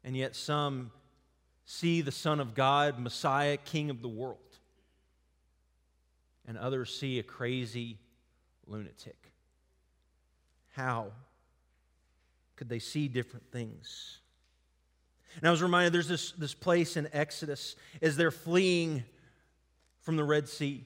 And 0.03 0.15
yet 0.15 0.35
some 0.35 0.91
see 1.65 2.01
the 2.01 2.11
Son 2.11 2.39
of 2.39 2.53
God, 2.53 2.99
Messiah, 2.99 3.57
King 3.57 3.89
of 3.89 4.01
the 4.01 4.07
world. 4.07 4.37
And 6.47 6.57
others 6.57 6.95
see 6.95 7.17
a 7.17 7.23
crazy 7.23 7.97
lunatic. 8.71 9.17
How 10.71 11.11
could 12.55 12.69
they 12.69 12.79
see 12.79 13.07
different 13.07 13.51
things? 13.51 14.19
And 15.37 15.47
I 15.47 15.51
was 15.51 15.61
reminded 15.61 15.93
there's 15.93 16.07
this, 16.07 16.31
this 16.33 16.53
place 16.53 16.97
in 16.97 17.07
Exodus 17.13 17.75
as 18.01 18.17
they're 18.17 18.31
fleeing 18.31 19.03
from 20.01 20.15
the 20.17 20.23
Red 20.23 20.49
Sea. 20.49 20.85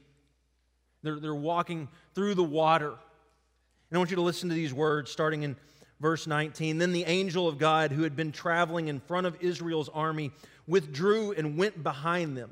They're, 1.03 1.19
they're 1.19 1.35
walking 1.35 1.87
through 2.13 2.35
the 2.35 2.43
water. 2.43 2.89
And 2.89 2.97
I 3.93 3.97
want 3.97 4.09
you 4.09 4.15
to 4.17 4.21
listen 4.21 4.49
to 4.49 4.55
these 4.55 4.73
words 4.73 5.11
starting 5.11 5.43
in 5.43 5.55
verse 5.99 6.27
19. 6.27 6.77
Then 6.77 6.91
the 6.91 7.05
angel 7.05 7.47
of 7.47 7.57
God, 7.57 7.91
who 7.91 8.03
had 8.03 8.15
been 8.15 8.31
traveling 8.31 8.87
in 8.87 8.99
front 8.99 9.27
of 9.27 9.37
Israel's 9.41 9.89
army, 9.89 10.31
withdrew 10.67 11.31
and 11.31 11.57
went 11.57 11.81
behind 11.83 12.37
them. 12.37 12.51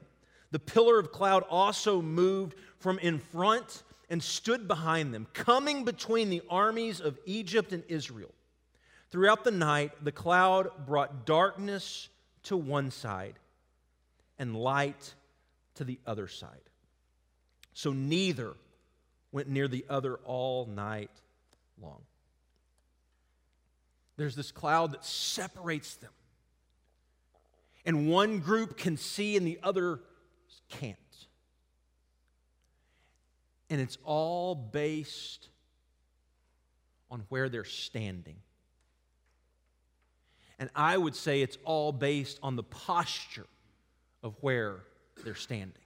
The 0.52 0.60
pillar 0.60 1.00
of 1.00 1.12
cloud 1.12 1.44
also 1.50 2.02
moved 2.02 2.56
from 2.80 3.00
in 3.00 3.20
front 3.20 3.84
and 4.14 4.22
stood 4.22 4.68
behind 4.68 5.12
them, 5.12 5.26
coming 5.34 5.86
between 5.86 6.30
the 6.30 6.44
armies 6.48 7.02
of 7.02 7.18
Egypt 7.26 7.74
and 7.74 7.84
Israel. 7.88 8.32
Throughout 9.10 9.44
the 9.44 9.50
night, 9.50 9.92
the 10.04 10.12
cloud 10.12 10.70
brought 10.86 11.26
darkness 11.26 12.10
to 12.44 12.56
one 12.56 12.92
side 12.92 13.34
and 14.38 14.56
light 14.56 15.16
to 15.74 15.84
the 15.84 16.00
other 16.06 16.28
side. 16.28 16.62
So 17.74 17.92
neither 17.92 18.54
went 19.32 19.50
near 19.50 19.68
the 19.68 19.84
other 19.90 20.18
all 20.26 20.68
night 20.68 21.10
long. 21.82 22.04
There's 24.16 24.36
this 24.36 24.52
cloud 24.52 24.92
that 24.92 25.04
separates 25.04 25.96
them. 25.96 26.12
And 27.84 28.08
one 28.08 28.42
group 28.42 28.78
can 28.78 28.96
see 28.96 29.38
and 29.38 29.48
the 29.48 29.60
other 29.64 30.02
can't. 30.70 31.00
And 33.74 33.82
it's 33.82 33.98
all 34.04 34.54
based 34.54 35.50
on 37.10 37.24
where 37.30 37.50
they're 37.50 37.64
standing. 37.64 38.36
And 40.60 40.70
I 40.76 40.96
would 40.96 41.16
say 41.16 41.42
it's 41.42 41.58
all 41.66 41.92
based 41.92 42.38
on 42.44 42.56
the 42.56 42.62
posture 42.62 43.48
of 44.22 44.36
where 44.42 44.82
they're 45.24 45.34
standing. 45.34 45.82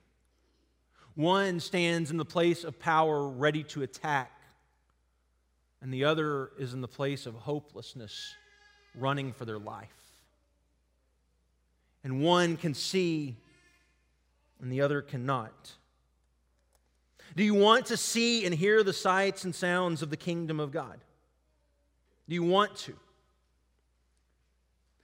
One 1.15 1.61
stands 1.61 2.11
in 2.11 2.17
the 2.17 2.25
place 2.25 2.65
of 2.65 2.77
power, 2.77 3.25
ready 3.25 3.63
to 3.63 3.83
attack, 3.83 4.37
and 5.81 5.93
the 5.93 6.03
other 6.03 6.51
is 6.59 6.73
in 6.73 6.81
the 6.81 6.89
place 6.89 7.25
of 7.25 7.35
hopelessness, 7.35 8.35
running 8.95 9.31
for 9.31 9.45
their 9.45 9.59
life. 9.59 9.87
And 12.03 12.21
one 12.21 12.57
can 12.57 12.73
see, 12.73 13.37
and 14.59 14.69
the 14.69 14.81
other 14.81 15.01
cannot. 15.01 15.71
Do 17.37 17.43
you 17.43 17.53
want 17.53 17.85
to 17.87 17.97
see 17.97 18.45
and 18.47 18.55
hear 18.55 18.81
the 18.81 18.91
sights 18.91 19.43
and 19.43 19.53
sounds 19.53 20.01
of 20.01 20.09
the 20.09 20.17
kingdom 20.17 20.59
of 20.59 20.71
God? 20.71 20.99
Do 22.27 22.33
you 22.33 22.41
want 22.41 22.75
to? 22.77 22.95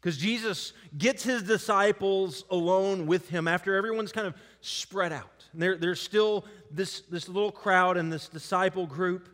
Because 0.01 0.17
Jesus 0.17 0.73
gets 0.97 1.21
his 1.21 1.43
disciples 1.43 2.43
alone 2.49 3.05
with 3.05 3.29
him 3.29 3.47
after 3.47 3.75
everyone's 3.75 4.11
kind 4.11 4.25
of 4.25 4.33
spread 4.61 5.13
out. 5.13 5.45
There, 5.53 5.77
there's 5.77 6.01
still 6.01 6.45
this, 6.71 7.01
this 7.01 7.29
little 7.29 7.51
crowd 7.51 7.97
and 7.97 8.11
this 8.11 8.29
disciple 8.29 8.87
group. 8.87 9.29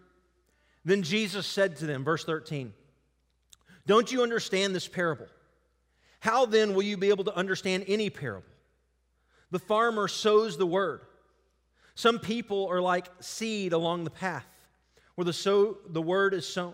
Then 0.83 1.01
Jesus 1.01 1.47
said 1.47 1.77
to 1.77 1.85
them, 1.85 2.03
verse 2.03 2.25
13, 2.25 2.73
Don't 3.87 4.11
you 4.11 4.23
understand 4.23 4.75
this 4.75 4.89
parable? 4.89 5.27
How 6.19 6.45
then 6.45 6.73
will 6.73 6.83
you 6.83 6.97
be 6.97 7.07
able 7.07 7.23
to 7.23 7.33
understand 7.33 7.85
any 7.87 8.09
parable? 8.09 8.43
The 9.51 9.59
farmer 9.59 10.09
sows 10.09 10.57
the 10.57 10.67
word. 10.67 10.99
Some 11.99 12.19
people 12.19 12.65
are 12.67 12.79
like 12.79 13.09
seed 13.19 13.73
along 13.73 14.05
the 14.05 14.09
path 14.09 14.47
where 15.15 15.25
the, 15.25 15.33
sow, 15.33 15.79
the 15.85 16.01
word 16.01 16.33
is 16.33 16.47
sown. 16.47 16.73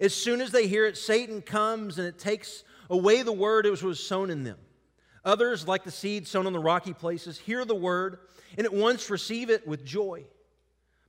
As 0.00 0.12
soon 0.12 0.40
as 0.40 0.50
they 0.50 0.66
hear 0.66 0.86
it, 0.86 0.96
Satan 0.96 1.40
comes 1.40 2.00
and 2.00 2.08
it 2.08 2.18
takes 2.18 2.64
away 2.90 3.22
the 3.22 3.30
word 3.30 3.64
which 3.66 3.84
was 3.84 4.04
sown 4.04 4.28
in 4.28 4.42
them. 4.42 4.58
Others, 5.24 5.68
like 5.68 5.84
the 5.84 5.92
seed 5.92 6.26
sown 6.26 6.48
on 6.48 6.52
the 6.52 6.58
rocky 6.58 6.92
places, 6.92 7.38
hear 7.38 7.64
the 7.64 7.76
word 7.76 8.18
and 8.58 8.66
at 8.66 8.74
once 8.74 9.08
receive 9.08 9.50
it 9.50 9.68
with 9.68 9.84
joy. 9.84 10.24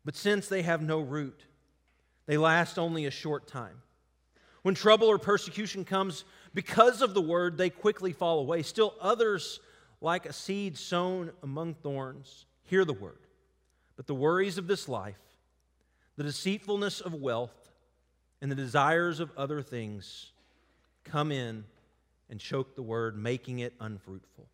But 0.05 0.15
since 0.15 0.47
they 0.47 0.61
have 0.61 0.83
no 0.83 0.99
root, 0.99 1.43
they 2.27 2.37
last 2.37 2.77
only 2.77 3.07
a 3.07 3.11
short 3.11 3.47
time. 3.47 3.81
When 4.61 4.75
trouble 4.75 5.07
or 5.07 5.17
persecution 5.17 5.83
comes 5.83 6.25
because 6.53 7.01
of 7.01 7.15
the 7.15 7.21
word, 7.21 7.57
they 7.57 7.71
quickly 7.71 8.13
fall 8.13 8.37
away. 8.37 8.61
Still, 8.61 8.93
others, 9.01 9.61
like 9.99 10.27
a 10.27 10.33
seed 10.33 10.77
sown 10.77 11.31
among 11.41 11.73
thorns, 11.73 12.45
hear 12.61 12.85
the 12.85 12.93
word. 12.93 13.17
But 13.97 14.07
the 14.07 14.15
worries 14.15 14.57
of 14.57 14.67
this 14.67 14.87
life, 14.87 15.19
the 16.15 16.23
deceitfulness 16.23 17.01
of 17.01 17.13
wealth, 17.13 17.51
and 18.41 18.49
the 18.49 18.55
desires 18.55 19.19
of 19.19 19.31
other 19.35 19.61
things 19.61 20.31
come 21.03 21.31
in 21.31 21.65
and 22.29 22.39
choke 22.39 22.75
the 22.75 22.81
word, 22.81 23.17
making 23.17 23.59
it 23.59 23.73
unfruitful. 23.79 24.47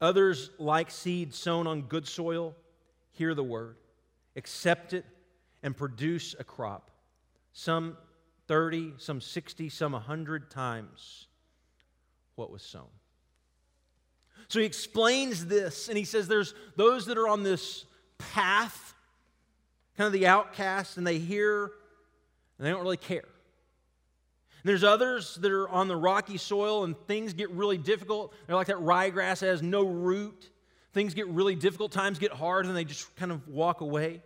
Others, 0.00 0.50
like 0.58 0.90
seed 0.90 1.34
sown 1.34 1.66
on 1.66 1.82
good 1.82 2.08
soil, 2.08 2.56
hear 3.12 3.34
the 3.34 3.44
word, 3.44 3.76
accept 4.36 4.92
it, 4.92 5.04
and 5.62 5.76
produce 5.76 6.34
a 6.38 6.44
crop. 6.44 6.90
Some 7.52 7.96
30, 8.48 8.94
some 8.96 9.20
60, 9.20 9.68
some 9.68 9.92
100 9.92 10.50
times 10.50 11.26
what 12.34 12.50
was 12.50 12.62
sown. 12.62 12.88
So 14.48 14.58
he 14.58 14.64
explains 14.64 15.46
this, 15.46 15.88
and 15.88 15.96
he 15.96 16.04
says 16.04 16.26
there's 16.26 16.54
those 16.74 17.06
that 17.06 17.18
are 17.18 17.28
on 17.28 17.42
this 17.42 17.84
path, 18.32 18.94
kind 19.96 20.06
of 20.06 20.12
the 20.12 20.26
outcast, 20.26 20.96
and 20.96 21.06
they 21.06 21.18
hear 21.18 21.72
and 22.58 22.66
they 22.66 22.70
don't 22.70 22.82
really 22.82 22.98
care. 22.98 23.24
And 24.62 24.68
there's 24.68 24.84
others 24.84 25.36
that 25.36 25.50
are 25.50 25.68
on 25.70 25.88
the 25.88 25.96
rocky 25.96 26.36
soil 26.36 26.84
and 26.84 26.94
things 27.06 27.32
get 27.32 27.50
really 27.50 27.78
difficult. 27.78 28.34
They're 28.46 28.56
like 28.56 28.66
that 28.66 28.76
ryegrass 28.76 29.40
that 29.40 29.46
has 29.46 29.62
no 29.62 29.82
root. 29.82 30.50
Things 30.92 31.14
get 31.14 31.26
really 31.28 31.54
difficult, 31.54 31.92
times 31.92 32.18
get 32.18 32.32
hard, 32.32 32.66
and 32.66 32.76
they 32.76 32.84
just 32.84 33.14
kind 33.16 33.32
of 33.32 33.48
walk 33.48 33.80
away. 33.80 34.20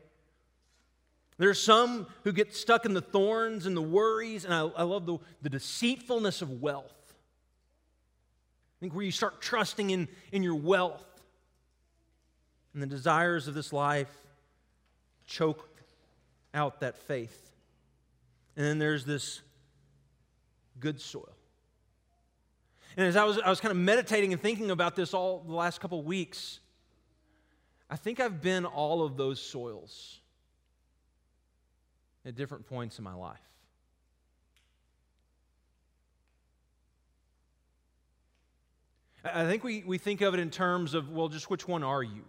There's 1.38 1.62
some 1.62 2.08
who 2.24 2.32
get 2.32 2.54
stuck 2.54 2.86
in 2.86 2.94
the 2.94 3.00
thorns 3.00 3.66
and 3.66 3.76
the 3.76 3.82
worries, 3.82 4.44
and 4.44 4.52
I, 4.52 4.62
I 4.62 4.82
love 4.82 5.06
the, 5.06 5.18
the 5.42 5.50
deceitfulness 5.50 6.42
of 6.42 6.62
wealth. 6.62 6.92
I 7.08 8.76
think 8.80 8.94
where 8.94 9.04
you 9.04 9.12
start 9.12 9.40
trusting 9.40 9.90
in, 9.90 10.08
in 10.32 10.42
your 10.42 10.56
wealth 10.56 11.04
and 12.74 12.82
the 12.82 12.86
desires 12.86 13.48
of 13.48 13.54
this 13.54 13.72
life 13.72 14.12
choke 15.26 15.68
out 16.52 16.80
that 16.80 16.98
faith. 16.98 17.52
And 18.56 18.66
then 18.66 18.78
there's 18.78 19.04
this 19.04 19.40
good 20.80 21.00
soil. 21.00 21.32
And 22.96 23.06
as 23.06 23.16
I 23.16 23.24
was, 23.24 23.38
I 23.38 23.48
was 23.48 23.60
kind 23.60 23.72
of 23.72 23.78
meditating 23.78 24.32
and 24.32 24.40
thinking 24.40 24.70
about 24.70 24.94
this 24.96 25.14
all 25.14 25.42
the 25.46 25.54
last 25.54 25.80
couple 25.80 26.00
of 26.00 26.04
weeks, 26.04 26.60
I 27.90 27.96
think 27.96 28.20
I've 28.20 28.42
been 28.42 28.66
all 28.66 29.02
of 29.02 29.16
those 29.16 29.40
soils 29.40 30.20
at 32.24 32.34
different 32.34 32.66
points 32.66 32.98
in 32.98 33.04
my 33.04 33.14
life. 33.14 33.38
I 39.24 39.46
think 39.46 39.64
we, 39.64 39.82
we 39.86 39.96
think 39.96 40.20
of 40.20 40.34
it 40.34 40.40
in 40.40 40.50
terms 40.50 40.92
of, 40.92 41.08
well, 41.08 41.28
just 41.28 41.48
which 41.48 41.66
one 41.66 41.82
are 41.82 42.02
you? 42.02 42.24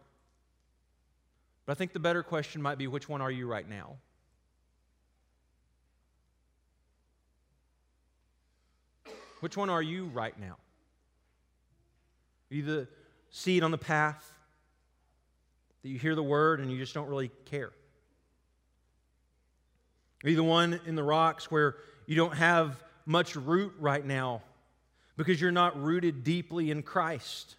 But 1.65 1.73
I 1.73 1.75
think 1.75 1.93
the 1.93 1.99
better 1.99 2.23
question 2.23 2.61
might 2.61 2.77
be, 2.77 2.87
which 2.87 3.09
one 3.09 3.21
are 3.21 3.31
you 3.31 3.47
right 3.47 3.67
now? 3.67 3.95
Which 9.39 9.57
one 9.57 9.69
are 9.69 9.81
you 9.81 10.05
right 10.05 10.37
now? 10.39 10.57
Are 12.51 12.55
you 12.55 12.63
the 12.63 12.87
seed 13.31 13.63
on 13.63 13.71
the 13.71 13.77
path 13.77 14.31
that 15.81 15.89
you 15.89 15.99
hear 15.99 16.15
the 16.15 16.23
word 16.23 16.59
and 16.59 16.71
you 16.71 16.77
just 16.77 16.93
don't 16.93 17.07
really 17.07 17.29
care? 17.45 17.71
Are 20.23 20.29
you 20.29 20.35
the 20.35 20.43
one 20.43 20.79
in 20.85 20.95
the 20.95 21.03
rocks 21.03 21.51
where 21.51 21.75
you 22.07 22.15
don't 22.15 22.35
have 22.35 22.81
much 23.05 23.35
root 23.35 23.73
right 23.79 24.03
now 24.03 24.41
because 25.17 25.39
you're 25.39 25.51
not 25.51 25.79
rooted 25.79 26.23
deeply 26.23 26.71
in 26.71 26.81
Christ? 26.81 27.55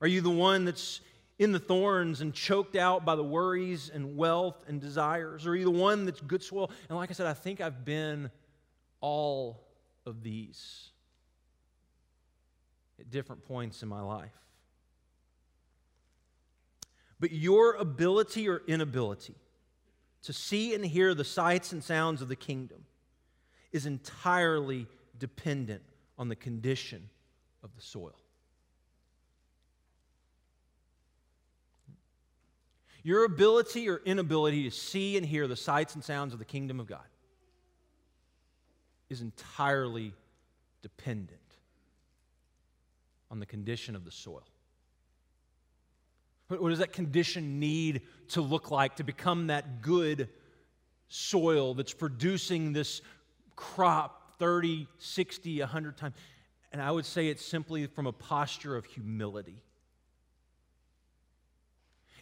Are 0.00 0.06
you 0.06 0.20
the 0.20 0.30
one 0.30 0.64
that's 0.64 1.00
in 1.44 1.52
the 1.52 1.60
thorns 1.60 2.20
and 2.20 2.34
choked 2.34 2.74
out 2.74 3.04
by 3.04 3.14
the 3.14 3.22
worries 3.22 3.90
and 3.92 4.16
wealth 4.16 4.64
and 4.66 4.80
desires? 4.80 5.46
Or 5.46 5.50
are 5.50 5.56
you 5.56 5.64
the 5.64 5.70
one 5.70 6.04
that's 6.04 6.20
good 6.20 6.42
soil? 6.42 6.70
And 6.88 6.98
like 6.98 7.10
I 7.10 7.12
said, 7.12 7.26
I 7.26 7.34
think 7.34 7.60
I've 7.60 7.84
been 7.84 8.30
all 9.00 9.68
of 10.06 10.22
these 10.22 10.88
at 12.98 13.10
different 13.10 13.44
points 13.44 13.82
in 13.82 13.88
my 13.88 14.00
life. 14.00 14.32
But 17.20 17.30
your 17.30 17.74
ability 17.74 18.48
or 18.48 18.62
inability 18.66 19.34
to 20.22 20.32
see 20.32 20.74
and 20.74 20.84
hear 20.84 21.14
the 21.14 21.24
sights 21.24 21.72
and 21.72 21.84
sounds 21.84 22.22
of 22.22 22.28
the 22.28 22.36
kingdom 22.36 22.84
is 23.72 23.86
entirely 23.86 24.86
dependent 25.18 25.82
on 26.18 26.28
the 26.28 26.36
condition 26.36 27.10
of 27.62 27.74
the 27.76 27.82
soil. 27.82 28.23
Your 33.04 33.26
ability 33.26 33.88
or 33.90 34.00
inability 34.04 34.64
to 34.64 34.70
see 34.70 35.18
and 35.18 35.24
hear 35.24 35.46
the 35.46 35.56
sights 35.56 35.94
and 35.94 36.02
sounds 36.02 36.32
of 36.32 36.38
the 36.38 36.44
kingdom 36.44 36.80
of 36.80 36.86
God 36.86 37.04
is 39.10 39.20
entirely 39.20 40.14
dependent 40.80 41.38
on 43.30 43.40
the 43.40 43.46
condition 43.46 43.94
of 43.94 44.06
the 44.06 44.10
soil. 44.10 44.42
What 46.48 46.70
does 46.70 46.78
that 46.78 46.92
condition 46.92 47.60
need 47.60 48.02
to 48.28 48.40
look 48.40 48.70
like 48.70 48.96
to 48.96 49.04
become 49.04 49.48
that 49.48 49.82
good 49.82 50.30
soil 51.08 51.74
that's 51.74 51.92
producing 51.92 52.72
this 52.72 53.02
crop 53.54 54.38
30, 54.38 54.86
60, 54.98 55.60
100 55.60 55.96
times? 55.96 56.14
And 56.72 56.80
I 56.80 56.90
would 56.90 57.04
say 57.06 57.28
it's 57.28 57.44
simply 57.44 57.86
from 57.86 58.06
a 58.06 58.12
posture 58.12 58.76
of 58.76 58.86
humility. 58.86 59.62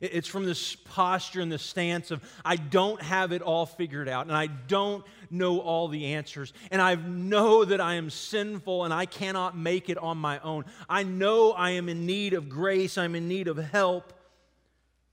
It's 0.02 0.26
from 0.26 0.44
this 0.44 0.74
posture 0.74 1.40
and 1.40 1.52
this 1.52 1.62
stance 1.62 2.10
of, 2.10 2.20
I 2.44 2.56
don't 2.56 3.00
have 3.00 3.30
it 3.30 3.40
all 3.40 3.66
figured 3.66 4.08
out, 4.08 4.26
and 4.26 4.34
I 4.34 4.48
don't 4.48 5.04
know 5.30 5.60
all 5.60 5.86
the 5.86 6.06
answers, 6.06 6.52
and 6.72 6.82
I 6.82 6.96
know 6.96 7.64
that 7.64 7.80
I 7.80 7.94
am 7.94 8.10
sinful 8.10 8.84
and 8.84 8.92
I 8.92 9.06
cannot 9.06 9.56
make 9.56 9.88
it 9.88 9.98
on 9.98 10.18
my 10.18 10.40
own. 10.40 10.64
I 10.88 11.04
know 11.04 11.52
I 11.52 11.70
am 11.70 11.88
in 11.88 12.04
need 12.04 12.34
of 12.34 12.48
grace, 12.48 12.98
I'm 12.98 13.14
in 13.14 13.28
need 13.28 13.46
of 13.46 13.58
help. 13.58 14.12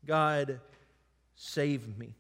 God, 0.08 0.60
save 1.36 1.96
me. 2.00 2.16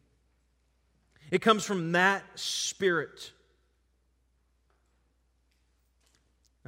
It 1.32 1.42
comes 1.42 1.66
from 1.66 1.94
that 1.94 2.24
spirit. 2.36 3.32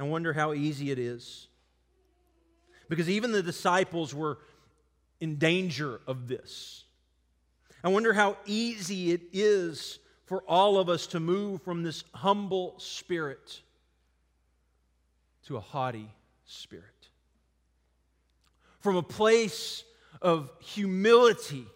I 0.00 0.02
wonder 0.02 0.32
how 0.32 0.52
easy 0.52 0.90
it 0.90 0.98
is. 0.98 1.46
Because 2.88 3.08
even 3.08 3.30
the 3.30 3.42
disciples 3.42 4.12
were 4.12 4.38
in 5.22 5.36
danger 5.36 6.00
of 6.08 6.26
this. 6.26 6.82
I 7.84 7.88
wonder 7.90 8.12
how 8.12 8.36
easy 8.44 9.12
it 9.12 9.20
is 9.32 10.00
for 10.24 10.42
all 10.48 10.78
of 10.78 10.88
us 10.88 11.06
to 11.08 11.20
move 11.20 11.62
from 11.62 11.84
this 11.84 12.02
humble 12.12 12.74
spirit 12.78 13.60
to 15.46 15.56
a 15.56 15.60
haughty 15.60 16.08
spirit. 16.44 17.08
From 18.80 18.96
a 18.96 19.02
place 19.02 19.84
of 20.20 20.50
humility 20.58 21.66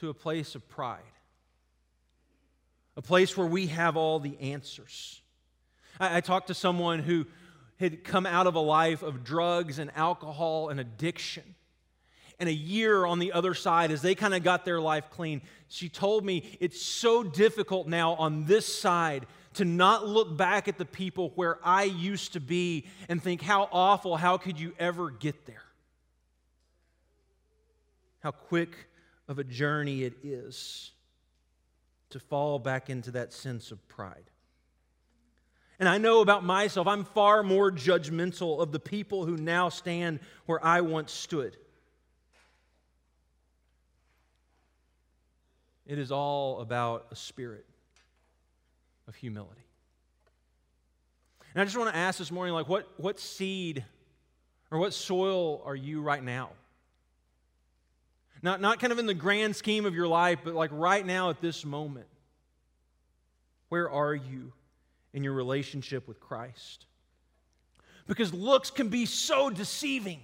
to 0.00 0.08
a 0.08 0.14
place 0.14 0.54
of 0.54 0.66
pride. 0.70 1.00
A 2.96 3.02
place 3.02 3.36
where 3.36 3.46
we 3.46 3.66
have 3.66 3.98
all 3.98 4.18
the 4.18 4.38
answers. 4.40 5.20
I, 6.00 6.16
I 6.16 6.20
talked 6.22 6.46
to 6.46 6.54
someone 6.54 7.00
who 7.00 7.26
had 7.78 8.02
come 8.02 8.24
out 8.24 8.46
of 8.46 8.54
a 8.54 8.60
life 8.60 9.02
of 9.02 9.24
drugs 9.24 9.78
and 9.78 9.90
alcohol 9.94 10.70
and 10.70 10.80
addiction 10.80 11.54
and 12.42 12.48
a 12.48 12.52
year 12.52 13.06
on 13.06 13.20
the 13.20 13.30
other 13.30 13.54
side 13.54 13.92
as 13.92 14.02
they 14.02 14.16
kind 14.16 14.34
of 14.34 14.42
got 14.42 14.64
their 14.64 14.80
life 14.80 15.08
clean. 15.10 15.40
She 15.68 15.88
told 15.88 16.24
me 16.24 16.58
it's 16.58 16.82
so 16.82 17.22
difficult 17.22 17.86
now 17.86 18.14
on 18.14 18.46
this 18.46 18.66
side 18.66 19.26
to 19.54 19.64
not 19.64 20.08
look 20.08 20.36
back 20.36 20.66
at 20.66 20.76
the 20.76 20.84
people 20.84 21.30
where 21.36 21.60
I 21.62 21.84
used 21.84 22.32
to 22.32 22.40
be 22.40 22.88
and 23.08 23.22
think, 23.22 23.42
how 23.42 23.68
awful, 23.70 24.16
how 24.16 24.38
could 24.38 24.58
you 24.58 24.72
ever 24.80 25.08
get 25.08 25.46
there? 25.46 25.62
How 28.24 28.32
quick 28.32 28.76
of 29.28 29.38
a 29.38 29.44
journey 29.44 30.02
it 30.02 30.14
is 30.24 30.90
to 32.10 32.18
fall 32.18 32.58
back 32.58 32.90
into 32.90 33.12
that 33.12 33.32
sense 33.32 33.70
of 33.70 33.86
pride. 33.86 34.24
And 35.78 35.88
I 35.88 35.98
know 35.98 36.22
about 36.22 36.42
myself, 36.42 36.88
I'm 36.88 37.04
far 37.04 37.44
more 37.44 37.70
judgmental 37.70 38.60
of 38.60 38.72
the 38.72 38.80
people 38.80 39.26
who 39.26 39.36
now 39.36 39.68
stand 39.68 40.18
where 40.46 40.64
I 40.64 40.80
once 40.80 41.12
stood. 41.12 41.56
It 45.86 45.98
is 45.98 46.12
all 46.12 46.60
about 46.60 47.06
a 47.10 47.16
spirit 47.16 47.66
of 49.08 49.14
humility. 49.14 49.62
And 51.54 51.60
I 51.60 51.64
just 51.64 51.76
want 51.76 51.90
to 51.90 51.96
ask 51.96 52.18
this 52.18 52.30
morning 52.30 52.54
like, 52.54 52.68
what, 52.68 52.88
what 52.96 53.18
seed 53.18 53.84
or 54.70 54.78
what 54.78 54.94
soil 54.94 55.62
are 55.64 55.76
you 55.76 56.00
right 56.00 56.22
now? 56.22 56.50
Not, 58.42 58.60
not 58.60 58.80
kind 58.80 58.92
of 58.92 58.98
in 58.98 59.06
the 59.06 59.14
grand 59.14 59.54
scheme 59.54 59.86
of 59.86 59.94
your 59.94 60.08
life, 60.08 60.40
but 60.44 60.54
like 60.54 60.70
right 60.72 61.04
now 61.04 61.30
at 61.30 61.40
this 61.40 61.64
moment. 61.64 62.06
Where 63.68 63.88
are 63.88 64.14
you 64.14 64.52
in 65.12 65.22
your 65.24 65.32
relationship 65.32 66.08
with 66.08 66.20
Christ? 66.20 66.86
Because 68.06 68.34
looks 68.34 68.70
can 68.70 68.88
be 68.88 69.06
so 69.06 69.48
deceiving. 69.48 70.20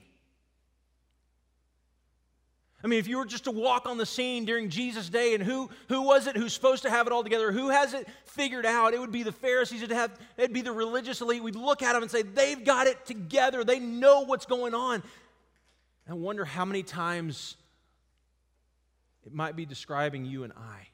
I 2.83 2.87
mean, 2.87 3.01
if 3.01 3.09
you 3.09 3.19
were 3.19 3.27
just 3.27 3.45
to 3.45 3.51
walk 3.51 3.89
on 3.89 3.99
the 3.99 4.07
scene 4.07 4.45
during 4.45 4.71
Jesus' 4.71 5.09
day, 5.09 5.35
and 5.35 5.43
who, 5.43 5.69
who 5.89 6.03
was 6.03 6.29
it 6.29 6.37
who's 6.37 6.53
supposed 6.53 6.85
to 6.85 6.91
have 6.91 7.09
it 7.09 7.13
all 7.13 7.25
together? 7.25 7.51
Who 7.51 7.71
has 7.71 7.93
it 7.93 8.07
figured 8.25 8.65
out? 8.65 8.95
It 8.95 9.01
would 9.01 9.11
be 9.11 9.25
the 9.25 9.33
Pharisees. 9.33 9.83
It'd, 9.83 9.97
have, 9.97 10.17
it'd 10.37 10.53
be 10.53 10.61
the 10.61 10.71
religious 10.71 11.21
elite. 11.21 11.43
We'd 11.43 11.57
look 11.57 11.83
at 11.83 11.95
them 11.95 12.03
and 12.03 12.11
say, 12.11 12.23
they've 12.23 12.65
got 12.65 12.87
it 12.87 13.05
together. 13.05 13.65
They 13.65 13.81
know 13.81 14.21
what's 14.21 14.47
going 14.47 14.75
on. 14.75 15.03
I 16.09 16.15
wonder 16.15 16.45
how 16.45 16.65
many 16.65 16.85
times 16.85 17.57
it 19.27 19.35
might 19.35 19.57
be 19.57 19.67
describing 19.67 20.25
you 20.25 20.45
and 20.45 20.53
I, 20.53 20.87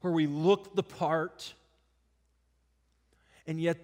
where 0.00 0.12
we 0.12 0.26
look 0.26 0.74
the 0.74 0.82
part, 0.82 1.54
and 3.46 3.60
yet 3.60 3.78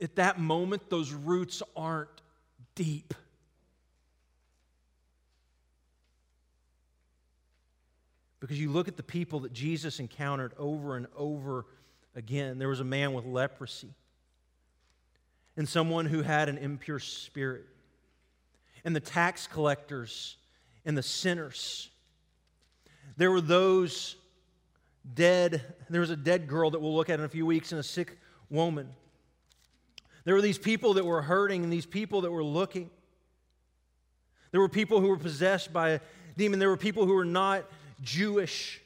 at 0.00 0.16
that 0.16 0.38
moment, 0.38 0.90
those 0.90 1.12
roots 1.12 1.62
aren't 1.74 2.10
deep. 2.74 3.14
Because 8.46 8.60
you 8.60 8.70
look 8.70 8.86
at 8.86 8.96
the 8.96 9.02
people 9.02 9.40
that 9.40 9.52
Jesus 9.52 9.98
encountered 9.98 10.52
over 10.56 10.96
and 10.96 11.08
over 11.16 11.66
again. 12.14 12.58
There 12.58 12.68
was 12.68 12.78
a 12.78 12.84
man 12.84 13.12
with 13.12 13.24
leprosy, 13.24 13.92
and 15.56 15.68
someone 15.68 16.06
who 16.06 16.22
had 16.22 16.48
an 16.48 16.56
impure 16.56 17.00
spirit, 17.00 17.64
and 18.84 18.94
the 18.94 19.00
tax 19.00 19.48
collectors 19.48 20.36
and 20.84 20.96
the 20.96 21.02
sinners. 21.02 21.90
There 23.16 23.32
were 23.32 23.40
those 23.40 24.14
dead. 25.12 25.60
There 25.90 26.00
was 26.00 26.10
a 26.10 26.16
dead 26.16 26.46
girl 26.46 26.70
that 26.70 26.80
we'll 26.80 26.94
look 26.94 27.10
at 27.10 27.18
in 27.18 27.24
a 27.24 27.28
few 27.28 27.46
weeks, 27.46 27.72
and 27.72 27.80
a 27.80 27.82
sick 27.82 28.16
woman. 28.48 28.90
There 30.24 30.36
were 30.36 30.40
these 30.40 30.56
people 30.56 30.94
that 30.94 31.04
were 31.04 31.22
hurting 31.22 31.64
and 31.64 31.72
these 31.72 31.84
people 31.84 32.20
that 32.20 32.30
were 32.30 32.44
looking. 32.44 32.90
There 34.52 34.60
were 34.60 34.68
people 34.68 35.00
who 35.00 35.08
were 35.08 35.18
possessed 35.18 35.72
by 35.72 35.90
a 35.90 36.00
demon. 36.36 36.60
There 36.60 36.68
were 36.68 36.76
people 36.76 37.06
who 37.06 37.14
were 37.14 37.24
not 37.24 37.64
Jewish. 38.02 38.80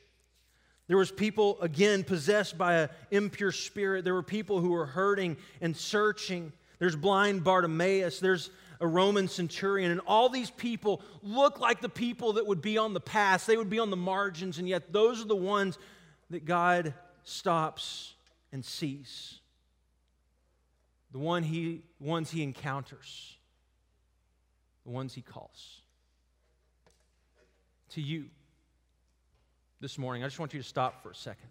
There 0.87 0.97
was 0.97 1.11
people 1.11 1.59
again 1.61 2.03
possessed 2.05 2.59
by 2.59 2.75
an 2.75 2.89
impure 3.11 3.53
spirit. 3.53 4.05
There 4.05 4.15
were 4.15 4.23
people 4.23 4.61
who 4.61 4.71
were 4.71 4.87
hurting 4.87 5.37
and 5.61 5.77
searching. 5.77 6.53
There's 6.79 6.97
blind 6.97 7.45
Bartimaeus. 7.45 8.19
There's 8.19 8.51
a 8.81 8.87
Roman 8.87 9.29
centurion. 9.29 9.91
And 9.91 10.01
all 10.07 10.29
these 10.29 10.51
people 10.51 11.03
look 11.23 11.61
like 11.61 11.81
the 11.81 11.89
people 11.89 12.33
that 12.35 12.47
would 12.47 12.63
be 12.63 12.79
on 12.79 12.95
the 12.95 13.01
pass. 13.01 13.47
They 13.47 13.57
would 13.57 13.71
be 13.71 13.79
on 13.79 13.91
the 13.91 13.97
margins, 13.97 14.59
and 14.59 14.69
yet 14.69 14.93
those 14.93 15.21
are 15.21 15.27
the 15.27 15.37
ones 15.37 15.79
that 16.31 16.45
God 16.45 16.95
stops 17.23 18.15
and 18.53 18.65
sees. 18.65 19.41
the 21.13 21.19
one 21.19 21.43
he, 21.43 21.83
ones 21.99 22.31
he 22.31 22.43
encounters, 22.43 23.37
the 24.85 24.91
ones 24.91 25.15
he 25.15 25.23
calls. 25.23 25.81
To 27.91 28.01
you 28.01 28.27
this 29.81 29.97
morning, 29.97 30.23
I 30.23 30.27
just 30.27 30.39
want 30.39 30.53
you 30.53 30.61
to 30.61 30.67
stop 30.67 31.03
for 31.03 31.11
a 31.11 31.15
second. 31.15 31.49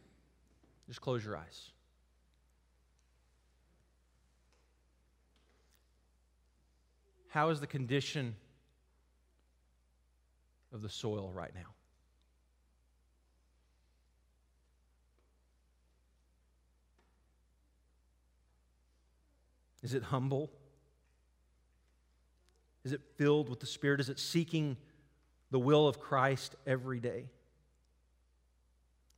Just 0.88 1.02
close 1.02 1.26
your 1.26 1.36
eyes. 1.36 1.72
How 7.30 7.50
is 7.50 7.60
the 7.60 7.68
condition 7.68 8.36
of 10.74 10.82
the 10.82 10.90
soil 10.90 11.32
right 11.34 11.54
now? 11.54 11.62
Is 19.82 19.94
it 19.94 20.04
humble? 20.04 20.52
Is 22.84 22.92
it 22.92 23.02
filled 23.18 23.50
with 23.50 23.60
the 23.60 23.66
Spirit? 23.66 24.00
Is 24.00 24.10
it 24.10 24.20
seeking 24.20 24.76
the 25.52 25.60
will 25.60 25.88
of 25.88 26.00
Christ 26.00 26.56
every 26.68 27.00
day? 27.00 27.26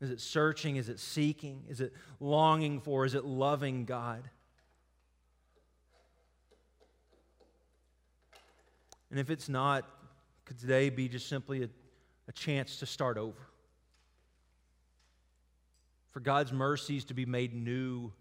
Is 0.02 0.10
it 0.10 0.20
searching? 0.20 0.78
Is 0.78 0.89
it 0.89 0.99
seeking? 0.99 1.64
Is 1.70 1.80
it 1.80 1.93
longing 2.20 2.82
for? 2.82 3.06
Is 3.06 3.14
it 3.14 3.24
loving 3.24 3.86
God? 3.86 4.28
And 9.12 9.20
if 9.20 9.30
it's 9.30 9.47
not, 9.47 9.86
could 10.45 10.58
today 10.58 10.89
be 10.89 11.08
just 11.08 11.30
simply 11.30 11.64
a, 11.64 11.70
a 12.28 12.32
chance 12.32 12.78
to 12.78 12.88
start 12.88 13.18
over? 13.18 13.38
For 16.10 16.20
God's 16.20 16.52
mercies 16.52 17.06
to 17.06 17.14
be 17.14 17.26
made 17.26 17.54
new 17.54 18.12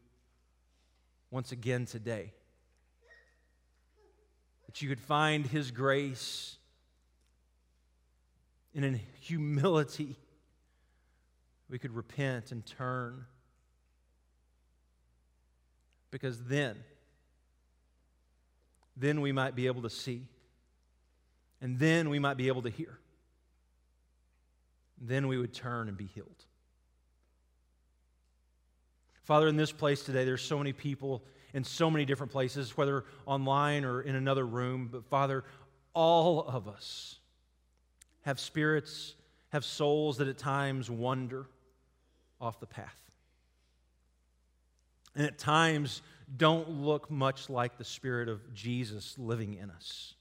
once 1.31 1.51
again 1.51 1.87
today. 1.87 2.35
That 4.66 4.83
you 4.83 4.89
could 4.89 5.01
find 5.01 5.47
His 5.47 5.70
grace 5.70 6.57
and 8.74 8.85
in 8.85 9.01
humility 9.20 10.16
we 11.70 11.78
could 11.78 11.94
repent 11.94 12.52
and 12.52 12.66
turn. 12.66 13.24
Because 16.10 16.42
then, 16.42 16.76
then 18.96 19.20
we 19.20 19.30
might 19.30 19.54
be 19.54 19.68
able 19.68 19.82
to 19.82 19.90
see. 19.90 20.26
And 21.60 21.78
then 21.78 22.10
we 22.10 22.18
might 22.18 22.36
be 22.36 22.48
able 22.48 22.62
to 22.62 22.70
hear. 22.70 22.98
Then 25.00 25.28
we 25.28 25.38
would 25.38 25.54
turn 25.54 25.88
and 25.88 25.96
be 25.96 26.06
healed. 26.06 26.44
Father, 29.22 29.46
in 29.46 29.56
this 29.56 29.70
place 29.70 30.02
today, 30.02 30.24
there's 30.24 30.42
so 30.42 30.58
many 30.58 30.72
people 30.72 31.22
in 31.52 31.64
so 31.64 31.90
many 31.90 32.04
different 32.04 32.32
places, 32.32 32.76
whether 32.76 33.04
online 33.26 33.84
or 33.84 34.00
in 34.00 34.14
another 34.14 34.46
room. 34.46 34.88
But 34.90 35.04
Father, 35.04 35.44
all 35.94 36.42
of 36.42 36.68
us 36.68 37.18
have 38.22 38.38
spirits, 38.38 39.14
have 39.50 39.64
souls 39.64 40.18
that 40.18 40.28
at 40.28 40.38
times 40.38 40.90
wander 40.90 41.46
off 42.41 42.61
the 42.61 42.66
path. 42.66 43.01
And 45.14 45.26
at 45.26 45.38
times 45.38 46.03
don't 46.36 46.68
look 46.70 47.11
much 47.11 47.51
like 47.51 47.76
the 47.76 47.84
Spirit 47.84 48.28
of 48.28 48.55
Jesus 48.55 49.18
living 49.18 49.55
in 49.55 49.70
us. 49.70 50.14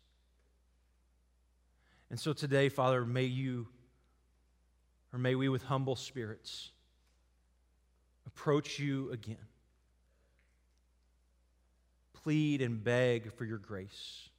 And 2.09 2.19
so 2.19 2.33
today, 2.33 2.69
Father, 2.69 3.05
may 3.05 3.25
you, 3.25 3.67
or 5.13 5.19
may 5.19 5.35
we 5.35 5.47
with 5.47 5.63
humble 5.63 5.95
spirits, 5.95 6.71
approach 8.25 8.79
you 8.79 9.11
again. 9.11 9.37
Plead 12.13 12.61
and 12.61 12.83
beg 12.83 13.31
for 13.33 13.45
your 13.45 13.59
grace. 13.59 14.29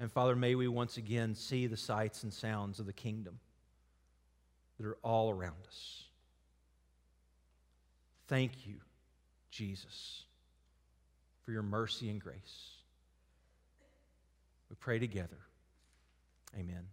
And 0.00 0.10
Father, 0.10 0.34
may 0.34 0.54
we 0.54 0.68
once 0.68 0.96
again 0.96 1.34
see 1.34 1.66
the 1.66 1.76
sights 1.76 2.22
and 2.24 2.32
sounds 2.32 2.80
of 2.80 2.86
the 2.86 2.92
kingdom 2.92 3.38
that 4.78 4.86
are 4.86 4.98
all 5.02 5.30
around 5.30 5.56
us. 5.66 6.04
Thank 8.26 8.66
you, 8.66 8.76
Jesus, 9.50 10.24
for 11.44 11.52
your 11.52 11.62
mercy 11.62 12.10
and 12.10 12.20
grace. 12.20 12.78
We 14.70 14.76
pray 14.80 14.98
together. 14.98 15.38
Amen. 16.58 16.84